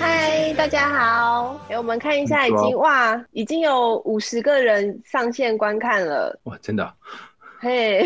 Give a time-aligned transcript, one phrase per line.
[0.00, 1.56] 嗨，大家好！
[1.68, 6.36] 给我们看一下，已经哇，已经有五十个人上线观看了。
[6.42, 6.92] 哇，真的？
[7.60, 8.04] 嘿，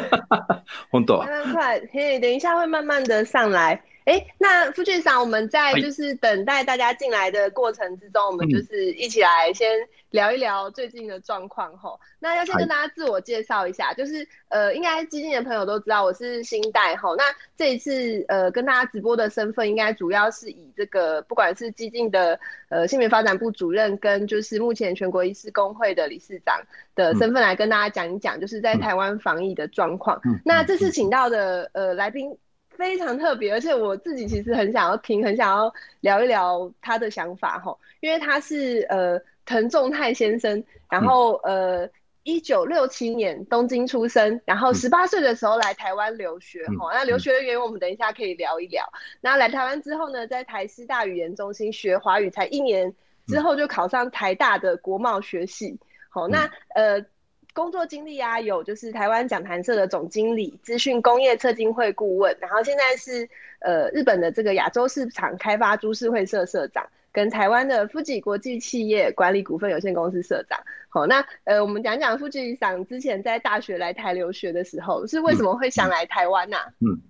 [0.92, 3.80] 红豆，慢慢快，嘿，等一下会慢慢的上来。
[4.04, 9.68] 哎，那副局长，我们在就是等待大家进来的过程之中，我们就是一起来先
[10.10, 12.00] 聊一聊最近的状况吼。
[12.18, 17.14] 那要先跟大家自我介绍一下，就是呃，应该基金的朋友都知道我是新代吼。
[17.14, 17.22] 那
[17.56, 22.38] 这一次呃跟大家直播的身份，应该主要是以这个不管是基金的
[22.70, 26.60] 呃性别发展部主任，跟就是目前全国医师工会的理事长
[26.96, 30.20] 的身份来跟大家讲一讲，就是在台湾防疫的状况。
[30.44, 32.36] 那这次请到的呃来宾。
[32.76, 41.88] 非常特别，而且我自己其实很想要听，很想要聊一聊他的想法哈，因为他是呃藤仲泰先生，然后呃
[42.22, 48.84] 一九六七年东京出生，然后十八岁的时候来台湾留学哈，那留学的原因我们等一下可以聊一聊。
[49.20, 52.94] 那来台湾之后呢，在台师大语言中心学华语，才一年
[53.26, 57.04] 之后就考上台大的国贸学系，好，那呃。
[57.53, 63.27] 工作经历啊，有就是台湾讲谈社的总经理、资讯工业策进会顾问，然后现在是
[63.61, 70.59] 呃日本的这个亚洲市场开发株式会社社长，跟台湾的富吉国际企业管理股份有限公司社长。
[70.89, 76.65] 好，那呃我们讲讲副局长之前在大学来台留学的时候，是为什么会想来台湾呐、啊？
[76.79, 77.01] 嗯，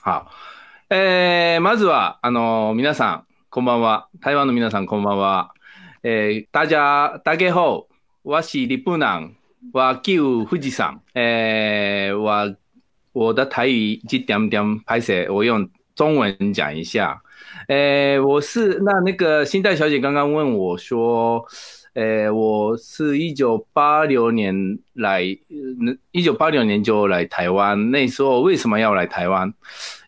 [0.00, 0.30] 好，
[0.88, 5.48] 呃まずはあの皆さんこんばんは，台湾的皆さんこんばんは，
[6.02, 7.88] 呃大家大家好，
[8.22, 9.34] 我是日本人。
[9.71, 12.55] 我叫富士山，诶、我
[13.11, 17.21] 我的台语一点点拍摄，我用中文讲一下。
[17.67, 21.43] 诶、我是那那个新代小姐刚刚问我说，
[21.93, 25.23] 诶、我是一九八六年来，
[26.11, 27.89] 一九八六年就来台湾。
[27.89, 29.53] 那时候为什么要来台湾？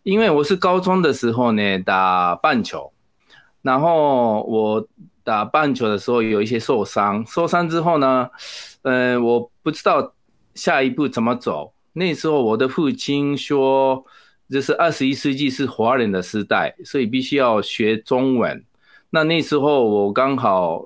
[0.03, 2.91] 因为我是高中的时候呢打棒球，
[3.61, 4.87] 然后我
[5.23, 8.29] 打棒球的时候有一些受伤，受伤之后呢。
[8.85, 10.13] 嗯，我不知道
[10.53, 11.73] 下一步怎么走。
[11.93, 14.05] 那时候我的父亲说，
[14.47, 18.63] 就是二十一世纪是华人的时代，所以必须要学中文。
[19.09, 20.85] 那那时候我刚好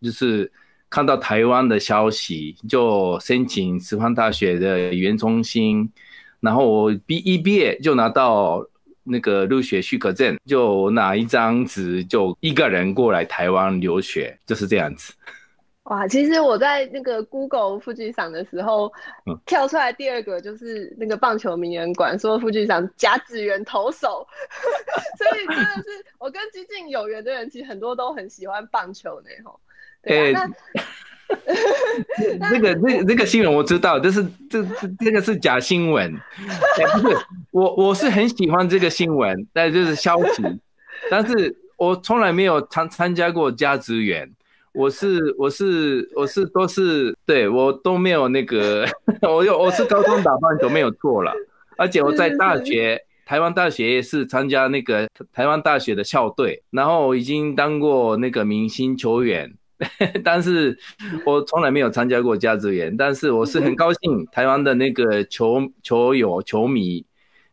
[0.00, 0.52] 就是
[0.88, 5.90] 看到台湾的消息，就申请师范大学的语言中心。
[6.38, 8.64] 然后我毕一毕业就拿到
[9.02, 15.12] 那个入学许可证，就拿一张纸，就一个人过来台湾留学，就是这样子。
[15.92, 18.90] 哇，其实我在那个 Google 副局长的时候，
[19.44, 24.26] 跳出来第二个就是那个棒球名人馆，说副局长甲子园投手，
[25.18, 29.28] 所以真的是我跟激进有缘的人，其实很多都很喜欢棒球呢。
[29.44, 29.60] 吼。
[30.02, 30.48] 对、啊，
[32.40, 36.10] 那这个这个这个新闻我知道，就是这这这个是假新闻，
[37.02, 37.16] 不是
[37.50, 40.42] 我我是很喜欢这个新闻，但就是消息，
[41.10, 44.32] 但是我从来没有参参加过甲子园。
[44.74, 48.86] 我是我是我是都是对我都没有那个，
[49.22, 51.32] 我有我是高中打棒球没有错了，
[51.76, 59.52] 而且我在大学台湾大学也是参加那个台湾大学的校队，然后已经当过那个明星球员，
[60.24, 60.78] 但是
[61.26, 67.04] 我从来没有参加过甲子园，但是我是很高兴台湾的那个球球友球迷。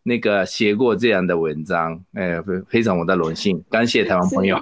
[0.04, 4.58] 那个写过这样的文章，哎，非非常我的荣幸，感谢台湾朋友，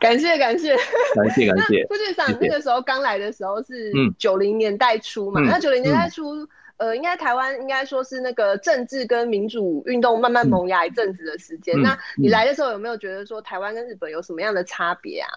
[0.00, 0.74] 感谢感谢
[1.14, 1.86] 感谢感谢。
[1.88, 6.42] 副局长那个时候刚来的时候是九零年代初嘛，嗯、那九零年代初，
[6.78, 11.78] 嗯、呃，应该台湾应该说是那个政治跟民主运动慢慢萌芽一阵子的时间。
[11.78, 15.28] 嗯、那你来的时候有没有觉得说台湾跟日本有什么样的差别啊？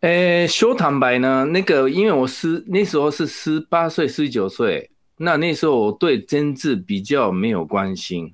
[0.00, 4.90] 呃，说坦白呢，那个因为我十那时候是十八岁十九岁。
[5.18, 8.32] 那那时候我对政治比较没有关心，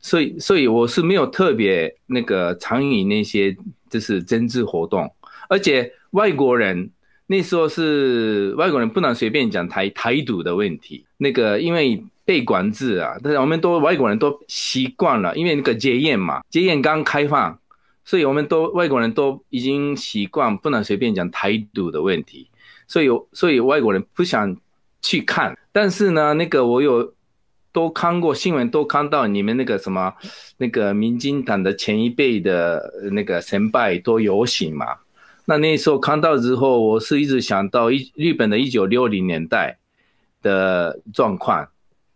[0.00, 3.56] 所以所以我是没有特别那个参与那些
[3.88, 5.10] 就是政治活动，
[5.48, 6.90] 而且外国人
[7.26, 17.58] 那时候是外国人不能随便讲台台独的问题，那个因为被管制啊，但是我们都外国人都习惯了，因为那个戒严嘛，戒严刚开放，
[18.04, 22.48] 所以我们都外国人都已经习惯不能随便讲台独的问题，
[22.88, 24.56] 所以所以外国人不想
[25.06, 25.56] 去看。
[25.70, 27.14] 但是呢，那个我有
[27.70, 30.12] 都看过新闻，都看到你们那个什么，
[30.56, 34.86] 那个民进党的前一辈的那个先辈都游行嘛。
[35.44, 39.78] 那那时候看到之后，我是一直想到一日本的一九六零年代
[40.42, 41.68] 的状况，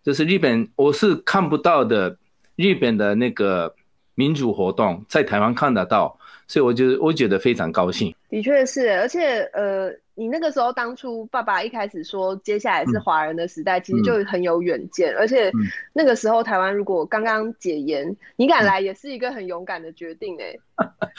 [0.03, 2.17] 就是日本我是看不到的
[2.57, 3.75] 日本的那个
[4.17, 8.13] 民主活动在台湾看得到，所以我就我觉得非常高兴。
[8.29, 15.51] 的确是，而且呃，你那个时候当初爸爸一开始说接下来是华人的时代，嗯、其实就很有远见，嗯、而且
[15.95, 20.55] 那个时候台湾如果刚刚解严，你敢来也是一个很勇敢的决定哎。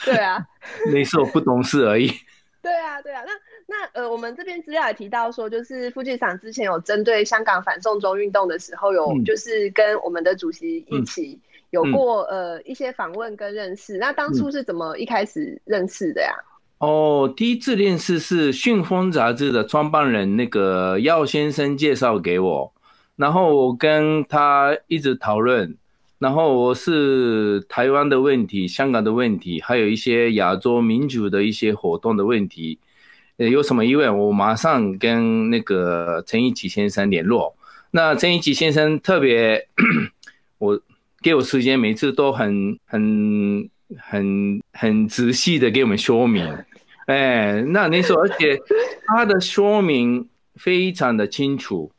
[0.04, 0.46] 对啊，
[0.94, 2.12] 那时候不懂事而已。
[2.62, 3.32] 对啊，对啊，那
[3.66, 11.40] 那呃，我们这边资料也提到说，就是副局长之前有针对香港反送中运动的时候，有就是跟我们的主席一起
[11.70, 13.98] 有过、嗯、呃一些访问跟认识。
[13.98, 16.32] 那当初是怎么一开始认识的呀？
[16.82, 22.72] 哦，第一次认识是《讯风》杂志的创办人那个耀先生介绍给我，
[23.14, 25.76] 然后我跟他一直讨论。
[26.18, 32.80] 然后我是台湾的问题、香港的问题，还有一些亚洲民主的一些活动的问题，
[33.36, 37.54] 呃，有什么疑问，我马上跟那个陈一奇先生联络。
[37.92, 39.68] 那陈一奇先生特别，
[40.58, 40.80] 我
[41.20, 46.44] 给我时间，每次都很很很很仔细的给我们说明。
[47.06, 48.58] 哎，那那时候， 而且
[49.06, 51.90] 他的说明非常的清楚，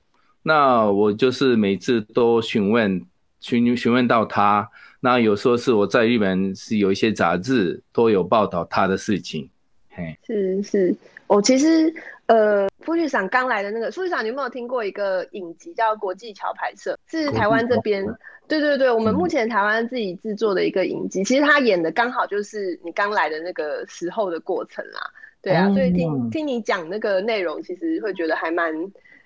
[0.44, 3.05] 那我就是每次都询问。
[3.45, 4.69] 询询问到他，
[5.01, 9.50] 那有时候是我在日本是有一些杂志都有报道他的事情，
[9.89, 10.95] 嘿，是是，
[11.27, 11.94] 我、哦、其实
[12.33, 16.97] 呃，副局长刚来的那个副局长，你有没有听过一个影集叫《国际桥牌社》？
[17.12, 18.03] 是台湾这边，
[18.47, 25.01] 对对对，我们目前台湾自己制作的一个影集，嗯、其实他演的刚好就是你刚来的那个时候的过程啦，
[25.41, 28.74] 对啊，嗯、所以听听你讲那个内容，其实会觉得还蛮。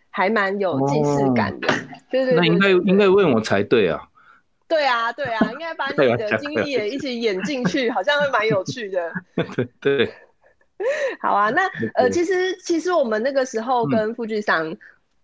[0.10, 1.68] 还蛮有既视感的，
[2.10, 4.02] 对对，那应该应该问我才对啊。
[4.68, 9.12] 对啊，对啊，应该把你的经历也一起演进去，好像会蛮有趣的。
[9.54, 10.12] 对 对。
[11.22, 11.64] 好啊，那
[11.96, 14.76] 呃，其实其实我们那个时候跟副局长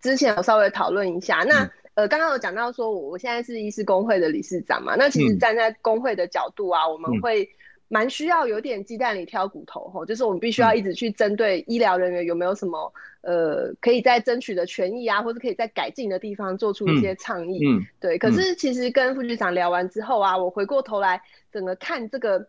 [0.02, 7.50] 之前有稍微讨论一下，那呃，刚刚有讲到说，我我现在是医师工会的理事长嘛，那其实站在工会的角度啊，我们会。
[7.90, 12.92] 蛮需要有点鸡蛋里挑骨头吼，就是我们必须要一直去针对医疗人员有没有什么、
[13.22, 17.64] 嗯、呃可以在争取的权益啊，或者可以在改进的地方，做出一些倡议。
[17.64, 18.18] 嗯，嗯对。
[18.18, 21.22] 可是其实跟副局长聊完之后啊，我回过头来
[21.52, 22.48] 整个看这个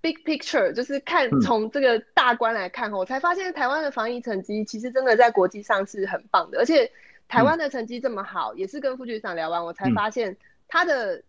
[0.00, 6.90] big picture，就是看从这个大观来看吼，我才发现台湾的防疫成绩其实真的在国际上是很棒的，而且
[7.28, 10.36] 台湾的成绩这么好，也是跟副局长聊完，我才发现
[10.68, 11.22] 他的。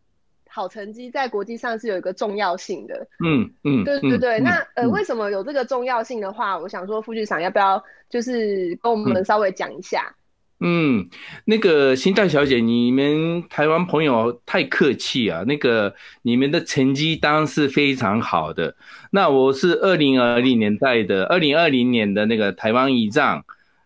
[0.50, 4.40] 好成绩在国际上是有一个重要性的，嗯嗯，对对对。
[4.40, 10.16] 嗯、那呃，嗯、为什么有这个重要性的话，我想说副局长要不要就是跟我们稍微讲一下？
[10.16, 10.16] 嗯，
[10.60, 11.10] 嗯
[11.46, 15.44] 那个新代小姐，你们台湾朋友太客气啊。
[15.48, 18.76] 那个你们的成绩当然是非常好的。
[19.12, 23.44] 那我是二零二零年代的，二零二零年的那个台湾遗孀，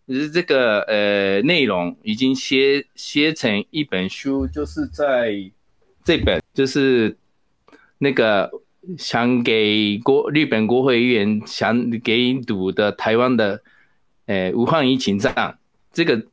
[0.08, 5.52] 就是这个呃内容已经写写成一本书，就是在。
[6.04, 7.16] 这本就是
[8.00, 8.50] 那个
[8.98, 13.62] 想给国日本国会议员想给读的台湾的，
[14.26, 15.60] 呃，武汉疫情账，
[15.94, 16.26] 这个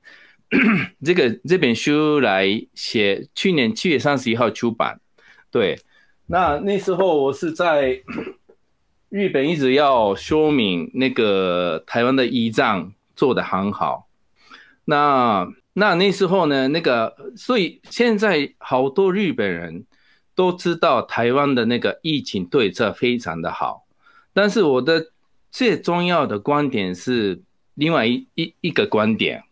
[1.05, 5.01] 这个这本书来写，去年七月三十一号出版。
[5.51, 5.79] 对，
[6.27, 8.03] 那那时候我是在
[9.11, 14.09] 日本一直要说明那个台湾的医账做得很好，
[14.85, 15.49] 那。
[15.75, 19.85] 那那时候呢，那个，所以现在好多日本人
[20.35, 23.85] 都知道台湾的那个疫情对策非常的好，
[24.33, 25.13] 但是我的
[25.53, 27.43] 最重要的观点是
[27.75, 29.45] 另外一一一个观点，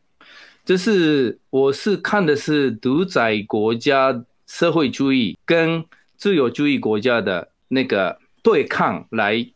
[0.66, 5.82] 就是我是看的是独裁国家社会主义跟
[6.18, 9.50] 自由主义国家的那个对抗来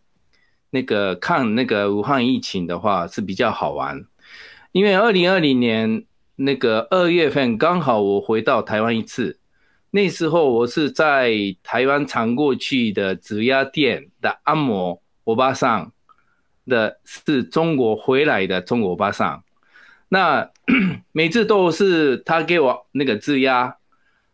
[0.70, 4.02] 那个看那个武汉疫情的话是比较好玩，
[4.72, 6.06] 因为二零二零年。
[6.43, 9.38] 那个二月份刚好我回到台湾一次，
[9.90, 15.93] 那时候我是在台湾常过去的指压店的按摩欧巴桑
[16.67, 19.44] 的，是中国回来的中国欧巴桑。
[20.10, 20.50] 那
[21.12, 23.76] 每次都是他给我那个质押，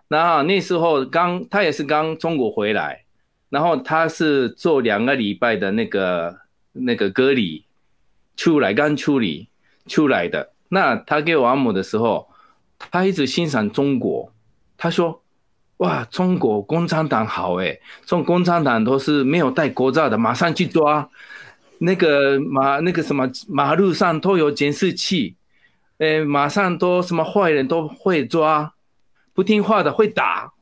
[0.08, 3.04] 然后那时候刚他也是刚中国回来，
[3.50, 6.38] 然后他是做两个礼拜的那个
[6.72, 7.64] 那个隔离
[8.36, 9.48] 出来刚处理
[9.86, 10.50] 出来的。
[10.68, 12.28] 那他给我按摩的时候，
[12.90, 14.32] 他一直欣赏中国。
[14.76, 15.22] 他说
[15.78, 21.08] ：“哇，中国共产党好诶，这种共产党都是没有戴口罩的，马上去抓。
[21.78, 25.36] 那个马那个什么马路上都有监视器，
[25.98, 28.74] 诶，马上都什么坏人都会抓，
[29.32, 30.52] 不听话的会打。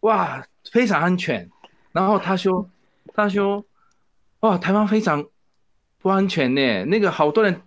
[0.00, 1.50] 哇，非常安全。
[1.92, 2.68] 然后他说，
[3.14, 3.64] 他说，
[4.40, 5.24] 哇，台湾非常
[6.00, 6.84] 不安全呢。
[6.84, 7.60] 那个好多人。”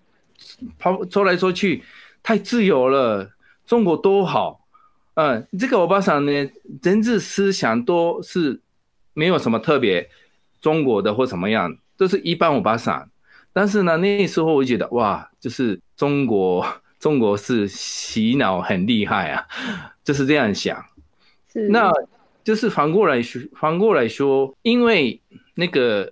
[0.79, 1.83] 跑走来走去，
[2.23, 3.29] 太自由了。
[3.67, 4.65] 中国多好，
[5.13, 6.31] 嗯，这个欧巴桑呢，
[6.81, 8.59] 政治思想都是
[9.13, 10.09] 没有什么特别
[10.59, 13.07] 中国的或什么样，都是一般欧巴桑。
[13.53, 16.65] 但是呢，那时候我觉得哇，就是中国，
[17.01, 19.45] 中国是洗脑很厉害啊，
[20.05, 20.81] 就是这样想。
[21.51, 21.91] 是，那
[22.43, 25.19] 就是反过来说，反过来说，因为
[25.55, 26.09] 那个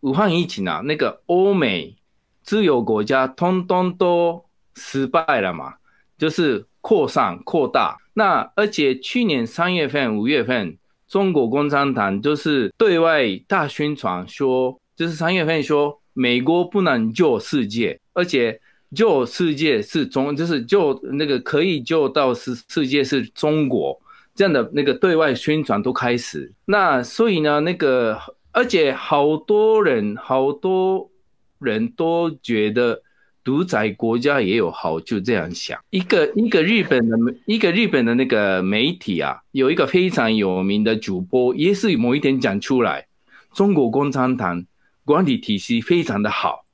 [0.00, 1.96] 武汉疫情啊，那个欧美
[2.42, 4.44] 自由国家通通都
[4.74, 5.74] 失败了嘛，
[6.18, 7.96] 就是扩散扩大。
[8.14, 10.76] 那而且去年三月份、五月份，
[11.08, 15.98] 中国共产党就是对外大宣传说，就是三月份说。
[16.14, 18.60] 美国不能救世界，而且
[18.94, 24.00] 救世界是中，就是救那个可以救到世世界是中国
[24.34, 26.52] 这样的那个对外宣传都开始。
[26.64, 28.18] 那所以呢，那个
[28.52, 31.10] 而且好多人好多
[31.58, 33.02] 人都觉得
[33.42, 35.78] 独裁国家也有好，就这样想。
[35.90, 43.06] 一个 一个日本的一个日本的那个媒体啊，有一个非常有名的主播，也是某一天讲出来，
[43.54, 44.64] 中国共产党。
[45.04, 46.64] 管理体系非常的好，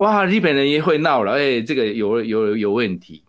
[0.00, 0.24] 哇！
[0.24, 3.22] 日本人也会闹了，哎，这个有有有问题。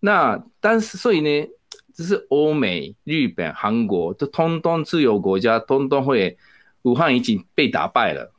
[0.00, 1.48] 那但是所以呢，
[1.94, 6.36] 这是欧美、日本、韩国都通通自由国家，通通会
[6.82, 8.32] 武汉已经被打败了。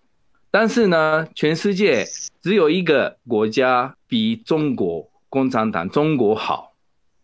[0.51, 2.05] 但是呢，全世界
[2.41, 6.73] 只有一个国家比中国共产党中国好，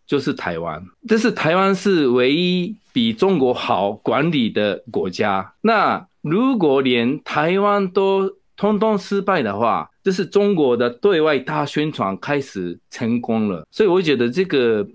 [0.08, 0.86] 就是台湾。
[1.08, 5.54] 这是台湾是唯一比中国好管理的国家。
[5.62, 6.08] 那。
[6.28, 13.67] 如果连台湾都通通失败的话，这是中国的对外大宣传开始成功了。
[13.71, 14.87] 所以我觉得这个、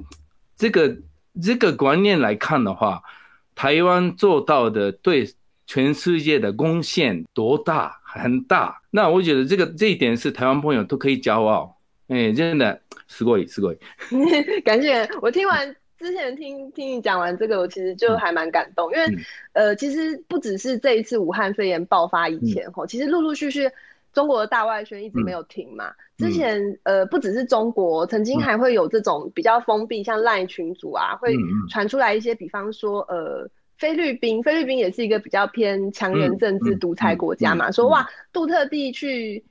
[0.55, 0.95] 这个、
[1.41, 3.01] 这个观念来看的话，
[3.55, 5.27] 台湾做到的对
[5.65, 8.81] 全世界的贡献多大，很大。
[8.91, 11.75] 那我觉得这个这一点是台湾朋友都可以骄傲。
[12.07, 12.79] 哎，真的，
[13.09, 14.61] すごい、すごい。
[14.61, 15.75] 感谢我听完。
[16.00, 19.06] 之前听听你讲完这个，我其实就还蛮感动，嗯、因为、
[19.52, 23.70] 嗯、呃，其实不只是这一次武汉肺炎爆发以前吼、嗯，其实陆陆续续
[24.14, 25.90] 中国的大外宣一直没有停嘛。
[25.90, 25.94] 嗯、
[26.26, 31.36] 之前呃，不只是中国，曾经还会有这种比较封闭，像 LINE 群组啊，会
[31.68, 37.70] 传出来一些，比方说呃，菲律宾，菲律宾也是一个比较偏强人政治独裁国家嘛，嗯嗯。
[37.70, 39.44] 嗯、说哇，杜特地去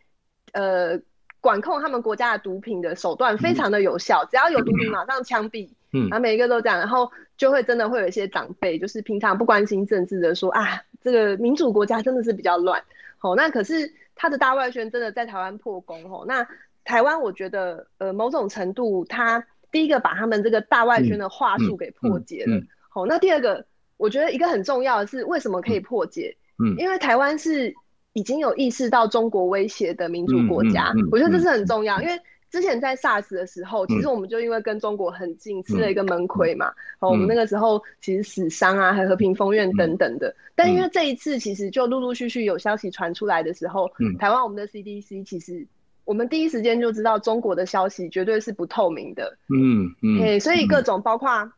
[0.54, 1.00] 呃
[1.42, 5.70] 管控他们国家的毒品的手段非常的有效，只要有毒品马上枪毙。
[5.92, 12.84] 嗯，然后每一个都这样，然后就会真的会有一些长辈，就是平常不关心政治的说啊，这个民主国家真的是比较乱。
[13.18, 16.08] 好，那可是他的大外宣真的在台湾破功。
[16.10, 16.48] 吼，那
[16.84, 22.62] 台湾我觉得呃某种程度，他第一个把他们这个大外宣的话术给破解了。
[22.90, 23.66] 好，那第二个
[23.98, 26.38] 我觉得一个很重要的是为什么可以破解？
[26.64, 27.74] 嗯，因为台湾是
[28.14, 32.20] 已经有意识到中国威胁的民主国家，我觉得这是很重要，因为。
[32.50, 36.72] 之前在 SARS 的时候，其实我们就因为跟中国很近，嗯、吃了一个闷亏嘛。
[37.00, 40.36] 我们那个时候其实死伤啊，还和平封院等等的、嗯。
[40.56, 45.66] 但因为这一次，其实就陆陆续续有消息传出来的时候，嗯、台湾我们的 CDC 其实
[46.06, 49.38] 我们第一时间就知道中国的消息绝对是不透明的。
[49.54, 50.20] 嗯嗯。
[50.20, 51.52] 嘿，所以各种包括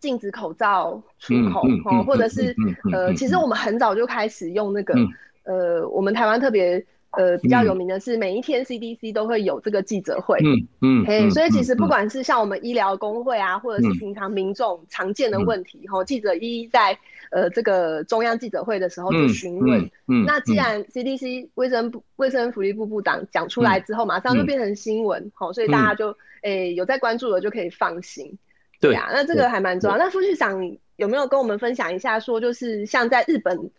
[0.00, 1.62] 禁止口罩出口，
[2.04, 5.08] 或者是、嗯、呃，其实我们很早就开始用那个、嗯、
[5.44, 6.84] 呃，我们台湾特别。
[7.16, 10.38] 呃，比较有名的是，每一天 CDC 都会有这个记者会，
[10.80, 16.98] 嗯嗯，所以其实不管是像我们医疗工会啊、嗯，或者是平常民众常见的问题，哈、嗯，记者一一在
[17.30, 26.08] 呃这个中央记者会的时候就询问、嗯嗯，那既然 CDC 卫生部卫生福利部部长讲出来之后，马上就变成新闻，好、嗯，所以大家就
[26.42, 28.38] 诶、欸、有在关注的就可以放心，
[28.80, 29.96] 对呀、啊，那这个还蛮重要。
[29.96, 33.70] 那副市长有没有跟我们分享一下，说就是像在日本？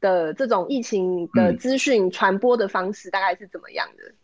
[0.00, 4.14] 的这种疫情的资讯传播的方式大概是怎么样的？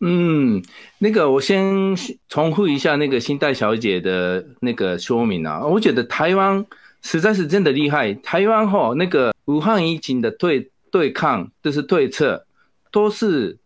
[0.00, 0.62] 嗯，
[0.98, 1.96] 那个我先
[2.28, 6.66] 重复一下那个新代小姐的那个说明啊，我觉得台湾
[7.00, 8.12] 实在是真的厉害。
[8.14, 12.46] 台湾吼那个武汉疫情的对对抗就是对策，
[12.90, 13.58] 都是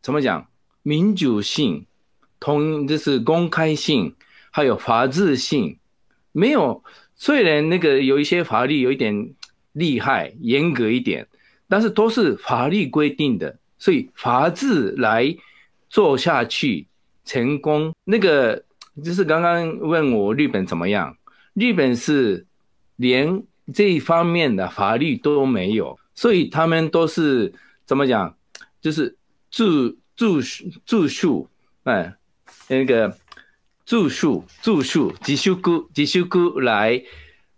[0.00, 0.46] 怎么讲？
[0.82, 1.86] 民主性、
[2.38, 4.14] 同就是公开性，
[4.50, 5.78] 还有法治性，
[6.30, 6.84] 没有。
[7.16, 9.34] 虽然那个有一些法律有一点。
[9.74, 11.28] 厉害，严格一点，
[11.68, 15.36] 但是都是法律规定的，所以法治来
[15.90, 16.86] 做下去
[17.24, 17.92] 成功。
[18.04, 18.64] 那个
[19.04, 21.16] 就是刚刚问我日本怎么样？
[21.54, 22.46] 日本是
[22.96, 27.52] 连这一方面的法律都没有，所以他们都是
[27.84, 28.36] 怎么讲？
[28.80, 29.16] 就是
[29.50, 30.40] 住住
[30.86, 31.48] 住宿，
[31.82, 32.14] 哎，
[32.68, 33.16] 那个
[33.84, 35.56] 住宿住宿，自粛
[35.92, 37.02] 自粛来。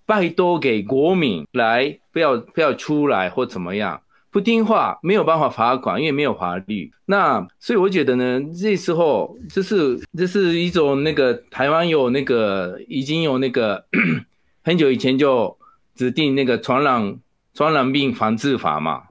[0.07, 6.93] 拜托给国民来，不要不要出来或怎么样，不听话没有办法罚款，因为没有法律。
[7.07, 13.85] 那所以我觉得呢，这时候就是这是一种那个台湾有那个已经有那个
[14.63, 15.57] 很久以前就
[15.95, 17.19] 指定那个传染
[17.53, 19.03] 传染病防治法嘛。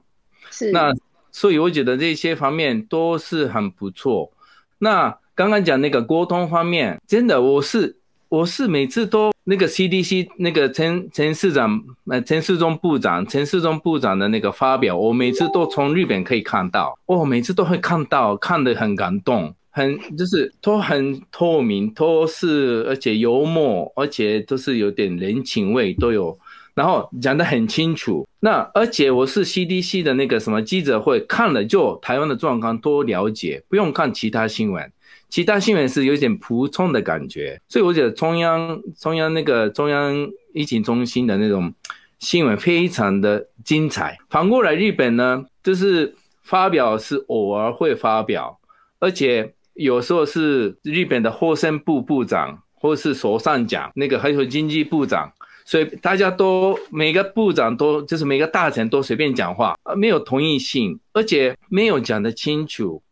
[0.50, 0.70] 是。
[0.72, 0.94] 那
[1.30, 4.32] 所以我觉得这些方面都是很不错。
[4.78, 7.98] 那刚刚讲那个沟通方面，真的我是
[8.36, 19.54] 我是每次都那个 CDC 那个陈陈市长呃陈世忠部长陈世忠部长的那个发表，我每次都从日本可以看到，我、哦、每次都会看到，看得很感动。
[19.70, 26.38] 很就是都很透明，都是而且幽默，而且都是有点人情味都有，
[26.76, 28.24] 然后讲得很清楚。
[28.38, 34.92] 那而且我是 CDC 的那个什么记者会看了就台湾的状况多了解，不用看其他新闻，
[35.28, 37.60] 其他新闻是有点补充的感觉。
[37.68, 41.74] 所以我觉得中央中央那个中央疫情中心的那种
[42.20, 44.16] 新闻非常的精彩。
[44.30, 46.14] 反过来日本呢，就是
[46.44, 48.60] 发表是偶尔会发表，
[49.00, 49.52] 而且。
[49.76, 55.30] 有时候是日本的厚生部部长，或是首相讲那个，还有经济部长，
[55.66, 63.02] 所以大家都每个部长都就是每个大臣都随便讲话，没有同一性，而且没有讲得清楚，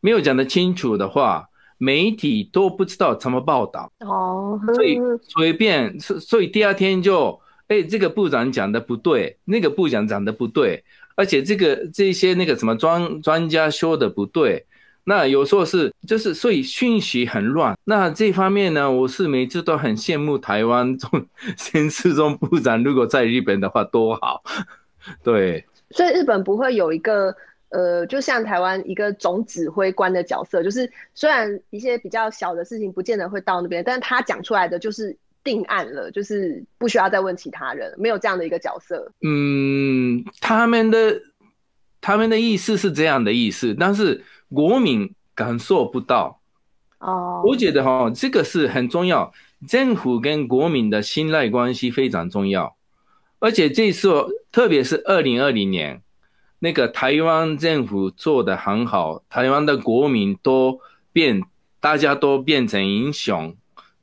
[0.00, 1.48] 没有讲得清楚的话，
[1.78, 10.84] 媒体都不知道怎么报道哦，所以随便，所以第二天就，哎，这个部长讲的不对，那个部长讲的不对，
[11.16, 14.64] 而且这个这些那个什么专专家说的不对。
[15.08, 17.78] 那有时候是，就是所以讯息很乱。
[17.84, 21.24] 那这方面呢，我是每次都很羡慕台湾中
[21.56, 24.42] 陈时中部长，如果在日本的话多好。
[25.22, 27.32] 对，所以日本不会有一个
[27.68, 39.12] 呃，就像台湾一个总指挥官的角色，就是虽然一些比较小的事情不见得会到那边，但是他讲出来的就是定案了，就是不需要再问其他人，没有这样的一个角色。
[39.22, 41.22] 嗯，他们的
[42.00, 44.24] 他们的意思是这样的意思，但是。
[44.48, 46.40] 国民感受不到
[46.98, 49.32] 哦，我觉得哈，这个是很重要。
[49.66, 52.76] 政府跟国民的信赖关系非常重要，
[53.38, 54.08] 而且这次，
[54.52, 56.02] 特别是二零二零年，
[56.60, 60.80] 那个台湾政府做得很好，台湾的国民都
[61.12, 61.42] 变，
[61.80, 63.56] 大家都变成英雄，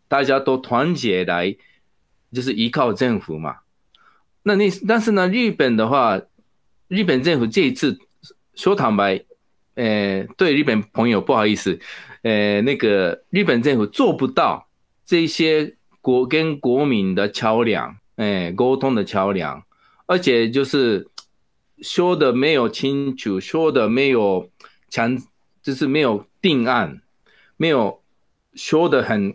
[0.08, 1.56] 大家都团结来，
[2.32, 3.58] 就是依靠政府嘛。
[4.44, 6.20] 那你但是呢，日本的话，
[6.88, 7.98] 日本政府这一次
[8.54, 9.24] 说坦白。
[9.76, 11.80] 呃，对日本朋友不好意思，
[12.22, 14.68] 呃，那个日本政府做不到
[15.04, 19.64] 这些国跟国民的桥梁，哎，沟通的桥梁，
[20.06, 21.08] 而且就是
[21.82, 24.48] 说的没有清楚，说的没有
[24.90, 25.18] 强，
[25.64, 27.02] 就是没有定案，
[27.58, 28.04] 没有
[28.54, 29.34] 说的很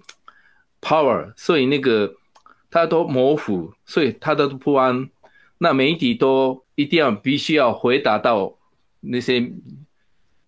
[0.81, 2.15] power，所以那个
[2.71, 5.11] 他都模糊，所以他都不安，
[5.59, 8.57] 那媒体都一定要必须要回答到
[9.01, 9.53] 那些。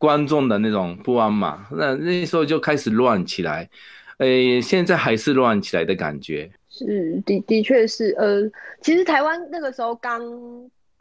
[0.00, 3.68] 观众的那种不安嘛，那那时候就开始乱起来，
[4.16, 6.50] 诶，现在还是乱起来的感觉。
[6.70, 8.14] 是的，的确是。
[8.16, 10.22] 呃，其实台湾那个时候刚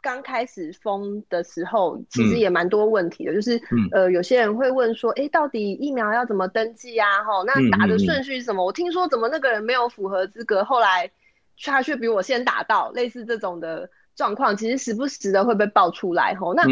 [0.02, 3.60] 刚开始封的时候，其实也蛮多问题的，嗯、就是
[3.92, 7.24] 呃，有些人会问说，哎，到底疫苗要怎么登记啊？
[7.24, 8.62] 吼，那打的顺序是什么？
[8.62, 11.10] 我听说怎么那个人没有符合资格，后来
[11.58, 16.34] 他却比我先打到，类似这种的状况，其实时不时的会被爆出来。
[16.34, 16.64] 吼，那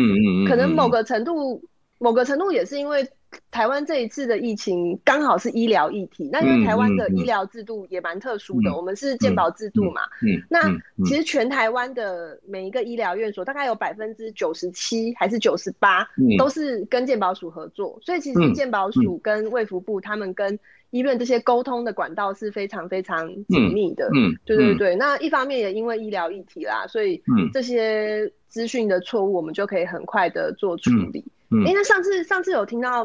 [0.47, 1.63] 可能某个程度。
[1.99, 3.07] 某个程度也是因为
[3.51, 10.03] 台湾这一次的疫情刚好是医疗议题，那因为台湾的医疗制度也蛮特殊的，我们是健保制度嘛，
[10.49, 10.63] 那
[11.05, 16.09] 其实全台湾的每一个医疗院所大概有百分之九十七还是九十八
[16.39, 20.59] 都是跟健保署合作，所以其实健保署跟卫福部他们跟
[20.91, 24.97] 医院这些沟通的管道是非常非常紧密的，嗯，对对对。
[24.97, 31.23] 那一方面也因为医疗议题啦，所以这些资讯的错误我们就可以很快的做处理。
[31.51, 33.05] 嗯，哎，那上次上次有听到，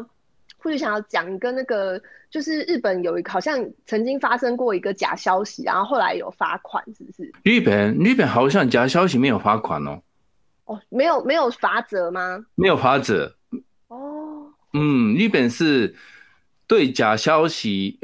[0.58, 7.32] 或许想要讲一个那个，就是日本有一个好像曾经发生过一个假消息，然后后来有罚款，是不是？
[7.42, 10.02] 日本日本好像假消息没有罚款哦。
[10.66, 12.44] 哦，没有没有罚则吗？
[12.54, 13.34] 没有罚则。
[13.88, 14.52] 哦。
[14.72, 15.94] 嗯，日本是
[16.66, 17.98] 对假消息，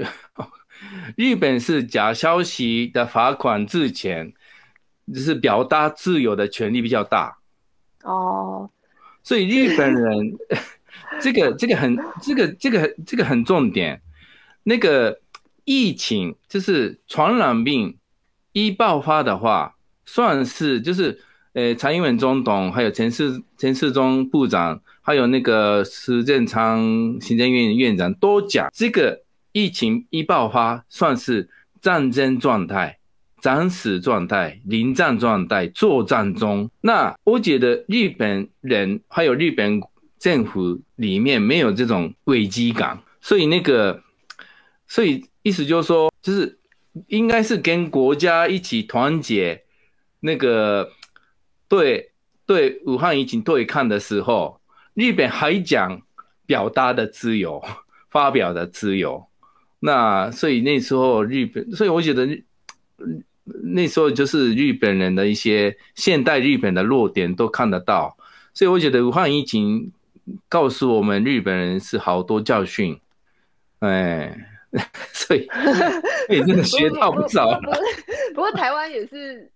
[1.16, 4.33] 日本是假消息的罚款之前，
[5.12, 7.38] 就是表达自由的权利比较大。
[8.05, 8.70] 哦。
[9.31, 10.37] 所以日本人，
[11.21, 14.03] 这个这个很这个这个这个很重点。
[14.64, 15.21] 那个
[15.64, 17.97] 疫情就是传染病
[18.51, 21.21] 一爆发的话，算是就是
[21.53, 26.81] 呃蔡英文总统还有陈世陈世忠部长，还有那个苏贞昌
[27.21, 31.49] 行政院院长都讲，这个疫情一爆发算是
[31.81, 32.99] 战争状态。
[33.40, 36.70] 战死状态、临战状态、作战中。
[36.81, 39.81] 那我觉得日本人还有日本
[40.18, 44.03] 政府里面没有这种危机感，所以那个，
[44.87, 46.59] 所以意思就是说，就是
[47.09, 49.64] 应该是跟国家一起团结，
[50.20, 50.92] 那个
[51.68, 52.12] 对
[52.46, 54.61] 对武汉疫情对抗的时候，
[54.94, 56.03] 日本还讲
[56.44, 57.62] 表达的自由、
[58.11, 59.26] 发表的自由。
[59.79, 62.26] 那所以那时候日本，所以我觉得
[63.62, 68.16] 那时候就是日本人的一些现代日本的弱点都看得到。
[68.54, 69.92] 所以我觉得武汉疫情
[70.48, 73.00] 告诉我们日本人是好多教训。
[73.80, 74.36] 哎，
[75.12, 75.48] 所以
[76.28, 77.60] 也真的学到不少。
[77.60, 77.80] 不过，
[78.34, 79.50] 不过台湾也是。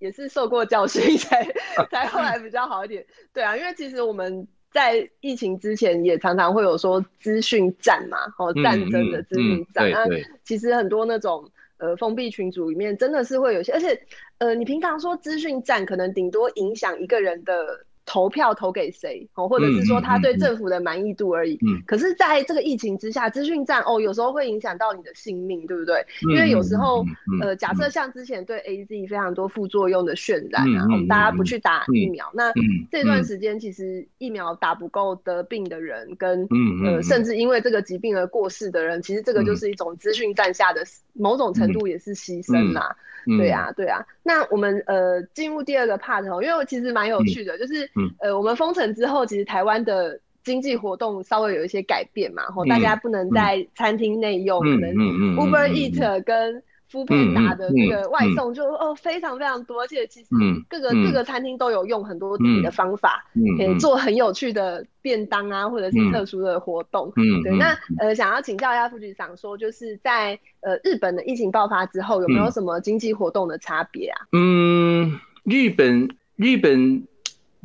[0.00, 1.46] 也是受过教训 才
[1.90, 10.06] 才后来比较好一点，对啊，因为其实我们在疫情之前也常常会有说资讯战嘛，哦，战争的资讯战，那
[10.42, 11.46] 其实很多那种
[11.80, 14.00] 呃封闭群组里面真的是会有些，而且
[14.38, 17.86] 呃你平常说资讯战可能顶多影响一个人的。
[18.10, 21.56] 投票投给谁哦，或者是说他对政府的满意度而已。
[21.64, 26.04] 嗯，可是在这个疫情之下，资讯战哦，有时候会影响到你的性命，对不对？
[26.28, 27.06] 因为有时候
[27.40, 32.52] 呃，假设像之前对 AZ 非常多副作用的渲染啊，我们大家不去打疫苗，那
[32.90, 36.48] 这段时间其实疫苗打不够得病的人，跟
[36.84, 42.96] 呃甚至因为这个疾病而过世的人，其实这个就是一种资讯战下的某种程度也是牺牲啦。
[43.38, 44.02] 对啊，对啊。
[44.22, 47.88] 那我们呃进入第二个 part 哦，因为其实蛮有趣的，就是
[48.20, 54.94] 呃我们封城之后，其实台湾的经济活动稍微有一些改变嘛，吼，大家不能在餐厅内用，可能
[55.36, 60.28] Uber Eat 跟 Foodpanda 的这个外送就哦非常非常多，而且其实
[60.68, 63.22] 各个各个餐厅都有用很多自己的方法，
[63.58, 67.12] 可以做很有趣的便当啊，或者是特殊的活动。
[67.16, 67.56] 嗯，对。
[67.56, 74.26] 那呃，想要请教一下副局长，说就是在呃日本的疫情爆发之后，有没有什么经济活动的差别啊？
[74.32, 77.06] 嗯，日本日本。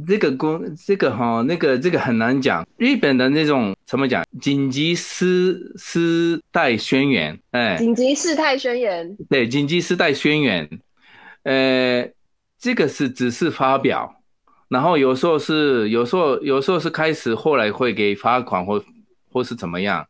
[0.05, 2.67] 这个公这个哈那个这个很难讲。
[2.77, 4.25] 日本的那种怎么讲？
[4.41, 10.69] 紧急事事态宣言，哎，紧急事态宣言，对，紧急事态宣言，
[11.43, 12.09] 呃，
[12.59, 14.21] 这个是只是发表，
[14.67, 18.83] 然后有时候是有时候有时候是开始，后来会给罚款或
[19.31, 20.05] 或是怎么样。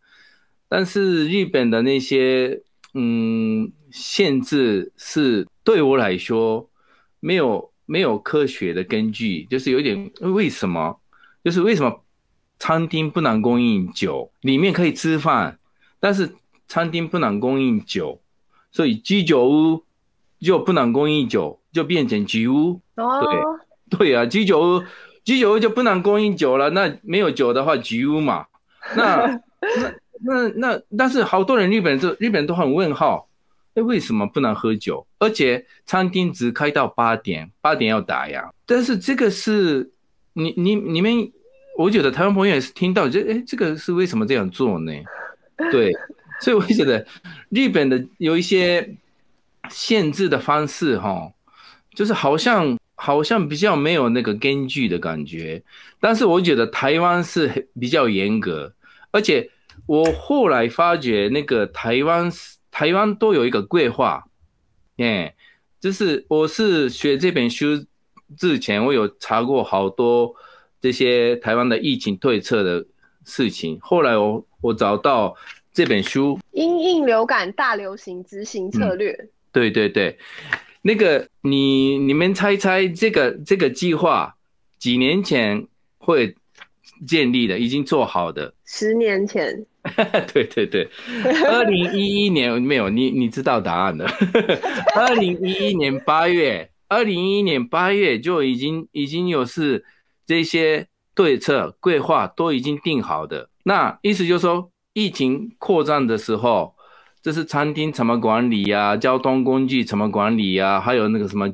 [0.67, 2.63] 但是日本的那些
[2.95, 6.67] 嗯限制是对我来说
[7.19, 7.71] 没有。
[7.85, 10.99] 没有科学的根据，就是有点为什么？
[11.43, 12.03] 就是为什么
[12.57, 15.59] 餐厅不能供应酒，里面可以吃饭，
[15.99, 16.35] 但是
[16.67, 18.21] 餐厅不能供应酒，
[18.71, 19.83] 所以居酒屋
[20.39, 22.81] 就不能供应酒，就变成居屋。
[22.95, 23.21] 哦，
[23.89, 24.83] 对对啊，居酒屋
[25.23, 28.47] 居酒屋就不能供应酒了，那没有酒的话，居屋嘛。
[28.95, 29.25] 那
[29.61, 29.93] 那
[30.23, 33.24] 那那，但是好多人日本就日本都很问号。
[33.75, 35.05] 哎，为什么不能喝酒？
[35.19, 38.49] 而且餐厅只开到八点，八点要打烊。
[38.65, 39.91] 但是这个是
[40.31, 41.29] 你你你们，
[41.77, 44.93] 我觉得台湾朋友也是听到这，哎，这个是为什么这样做呢？
[45.71, 45.91] 对，
[46.39, 47.05] 所以我觉得
[47.49, 48.95] 日本的有一些
[49.69, 51.31] 限制的方式，哈，
[51.93, 55.61] 就是好像好像比较没有那个根据的感觉。
[55.99, 58.73] 但是我觉得台湾是比较严格，
[59.11, 59.49] 而且
[59.85, 62.55] 我后来发觉那个台湾是。
[62.75, 64.25] 台湾都有一个规划，
[64.97, 65.33] 耶，
[65.79, 67.85] 就是我是学这本书
[68.37, 70.35] 之前，我有查过好多
[70.81, 72.85] 这些台湾的疫情对策的
[73.23, 73.79] 事情。
[73.79, 75.33] 后来我我找到
[75.71, 79.13] 这本书《因应流感大流行执行策略》。
[79.23, 80.19] 嗯，对对对，
[80.81, 84.35] 那个你你们猜猜这个这个计划
[84.77, 85.65] 几年前
[85.97, 86.35] 会
[87.07, 88.53] 建立的，已经做好的？
[88.65, 89.65] 十年前。
[90.33, 90.89] 对对对，
[91.47, 94.05] 二零一一年没有你，你知道答案的。
[94.95, 99.85] 二零一一年八月，二零一一年八月就已经已经有是
[100.25, 103.49] 这些对策规划都已经定好的。
[103.63, 106.75] 那意思就是说，疫情扩散的时候，
[107.21, 108.97] 这是餐厅怎么管理呀？
[108.97, 110.79] 交通工具怎么管理呀？
[110.79, 111.47] 还有那个什么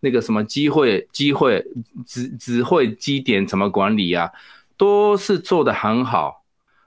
[0.00, 1.64] 那个什么机会机会
[2.06, 4.30] 指指挥机点怎么管理呀？
[4.76, 6.41] 都是做得很好。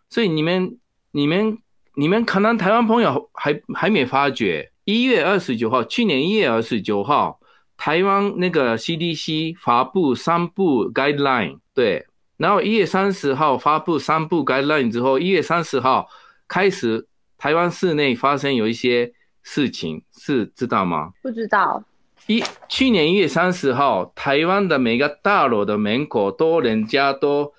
[0.09, 0.77] 所以你们、
[1.11, 1.57] 你们、
[1.95, 7.39] 你们可能台湾朋友还还没发觉，一月二十九号，去年一月二十九号，
[7.75, 12.05] 台湾那个 CDC 发布三部 guideline，对，
[12.37, 16.07] 然后一月三十号发布三部 guideline 之后，一月三十号
[16.47, 21.11] 开始台湾市内发生有一些事情，是知道吗？
[21.21, 21.83] 不知道。
[22.27, 27.53] 一去年一月三十号，台湾的每个大楼的门口都人家都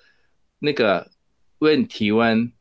[0.59, 1.11] 那个。
[1.59, 2.51] 问体温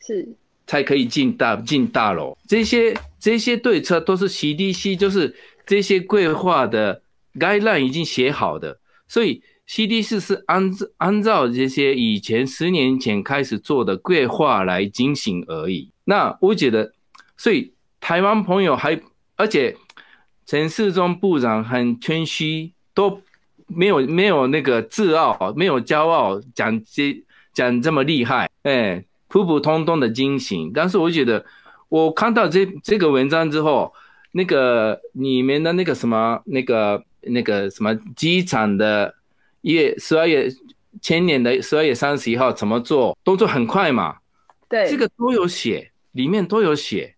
[0.00, 0.36] 是。
[0.66, 5.34] 才可以进大进大楼，这些这些对策都是 CDC，就是
[5.64, 7.00] 这些规划的
[7.38, 15.90] guideline 已经写好的，所以 CDC 是按照按照这些以前十年前开始做的规划来进行而已。
[16.04, 16.92] 那我觉得，
[17.38, 19.00] 所以台湾朋友还
[19.36, 19.74] 而且
[20.44, 23.22] 陈世忠部长很谦虚，都
[23.66, 30.70] 没有没有那个自傲，没有骄傲，讲这讲这么厉害，哎，普普通通的惊醒。
[30.74, 31.44] 但是我觉得，
[31.88, 33.92] 我看到这这个文章之后，
[34.32, 39.14] 那个里面的那个什么那个那个什么机场的
[39.62, 40.48] 月十二月
[41.00, 44.16] 前年的十二月三十一号怎么做，动作很快嘛，
[44.68, 47.14] 对，这个都有写，里面都有写。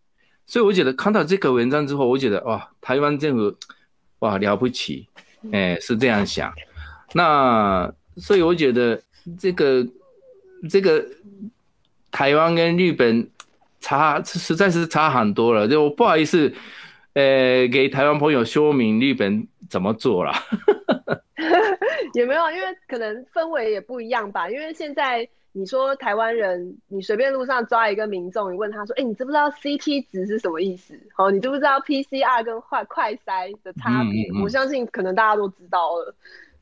[0.47, 3.57] 所以我觉得看到这个文章之后，我觉得哇，台湾政府
[4.21, 5.07] 哇了不起，
[5.53, 6.53] 哎，是这样想。
[7.12, 9.01] 那所以我觉得
[9.38, 9.87] 这个
[10.68, 11.05] 这个
[12.11, 13.29] 台湾跟日本
[13.81, 15.68] 差实在是差很多了。
[15.68, 16.53] 就我不好意思，
[17.14, 20.33] 呃，给台湾朋友说明日本怎么做了。
[22.14, 24.51] 也没有，因为可能氛围也不一样吧。
[24.51, 25.29] 因为现在。
[25.53, 30.94] 你说台湾人，你随便路上抓一个民众，你问他说：“哎、欸，你知不知道 CT 值是什么意思？
[31.18, 36.14] 哦，你知不知道 PCR 跟快快筛的差别？”嗯嗯、我相信可能大家都知道了。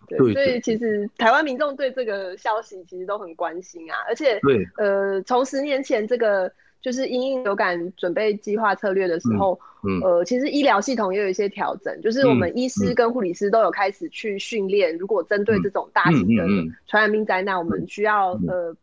[0.08, 3.96] 对，对，对，所以其实台湾民众对这个消息其实都很关心啊。
[4.08, 16.44] 而且，对，呃，从十年前这个就是因应流感准备计划策略的时候，嗯嗯、呃，其实医疗系统也有一些调整，就是我们医师跟护理师都有开始去训练，如果针对这种大型的
[16.86, 18.74] 传染病灾难，我们需要呃。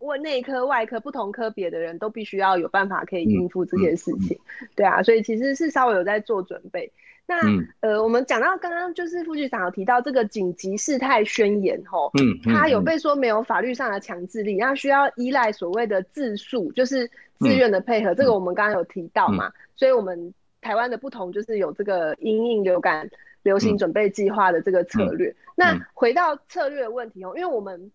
[0.00, 6.92] 问内科、外科不同科别的人都必须要有办法可以应付这件事情，嗯嗯、对啊，所以其实是稍微有在做准备。
[7.26, 18.12] 那、嗯、呃，我们讲到刚刚就是副局长有提到这个紧急事态宣言吼，嗯，他有被说没有法律上的强制力，那需要依赖所谓的自诉，就是自愿的配合。
[18.12, 23.08] 嗯、这个我们刚刚有提到嘛，嗯、所以我们台湾的不同就是有这个因应流感
[23.42, 25.34] 流行准备计划的这个策略。
[25.54, 27.90] 那回到策略的问题哦，因为我们。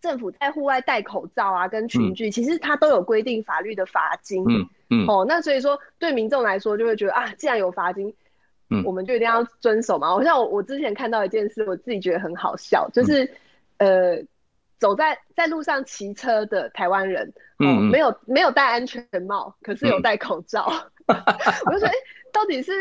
[0.00, 4.44] 政府在户外戴口罩啊，跟群聚，其实它都有规定法律的罚金。
[4.48, 5.06] 嗯嗯。
[5.06, 8.12] 哦，那所以说对民众来说，就会觉得啊，既然有罚金，
[8.72, 10.14] 嗯，我们就一定要遵守嘛。
[10.14, 13.30] 我像我我之前看到一件事，我自己觉得很好笑，就是
[13.78, 14.16] 呃，
[14.78, 20.72] 走在在路上骑车的台湾人，嗯，没有没有戴安全帽，可是有戴口罩。
[21.06, 21.92] 我就说， 哎，
[22.32, 22.72] 到底是？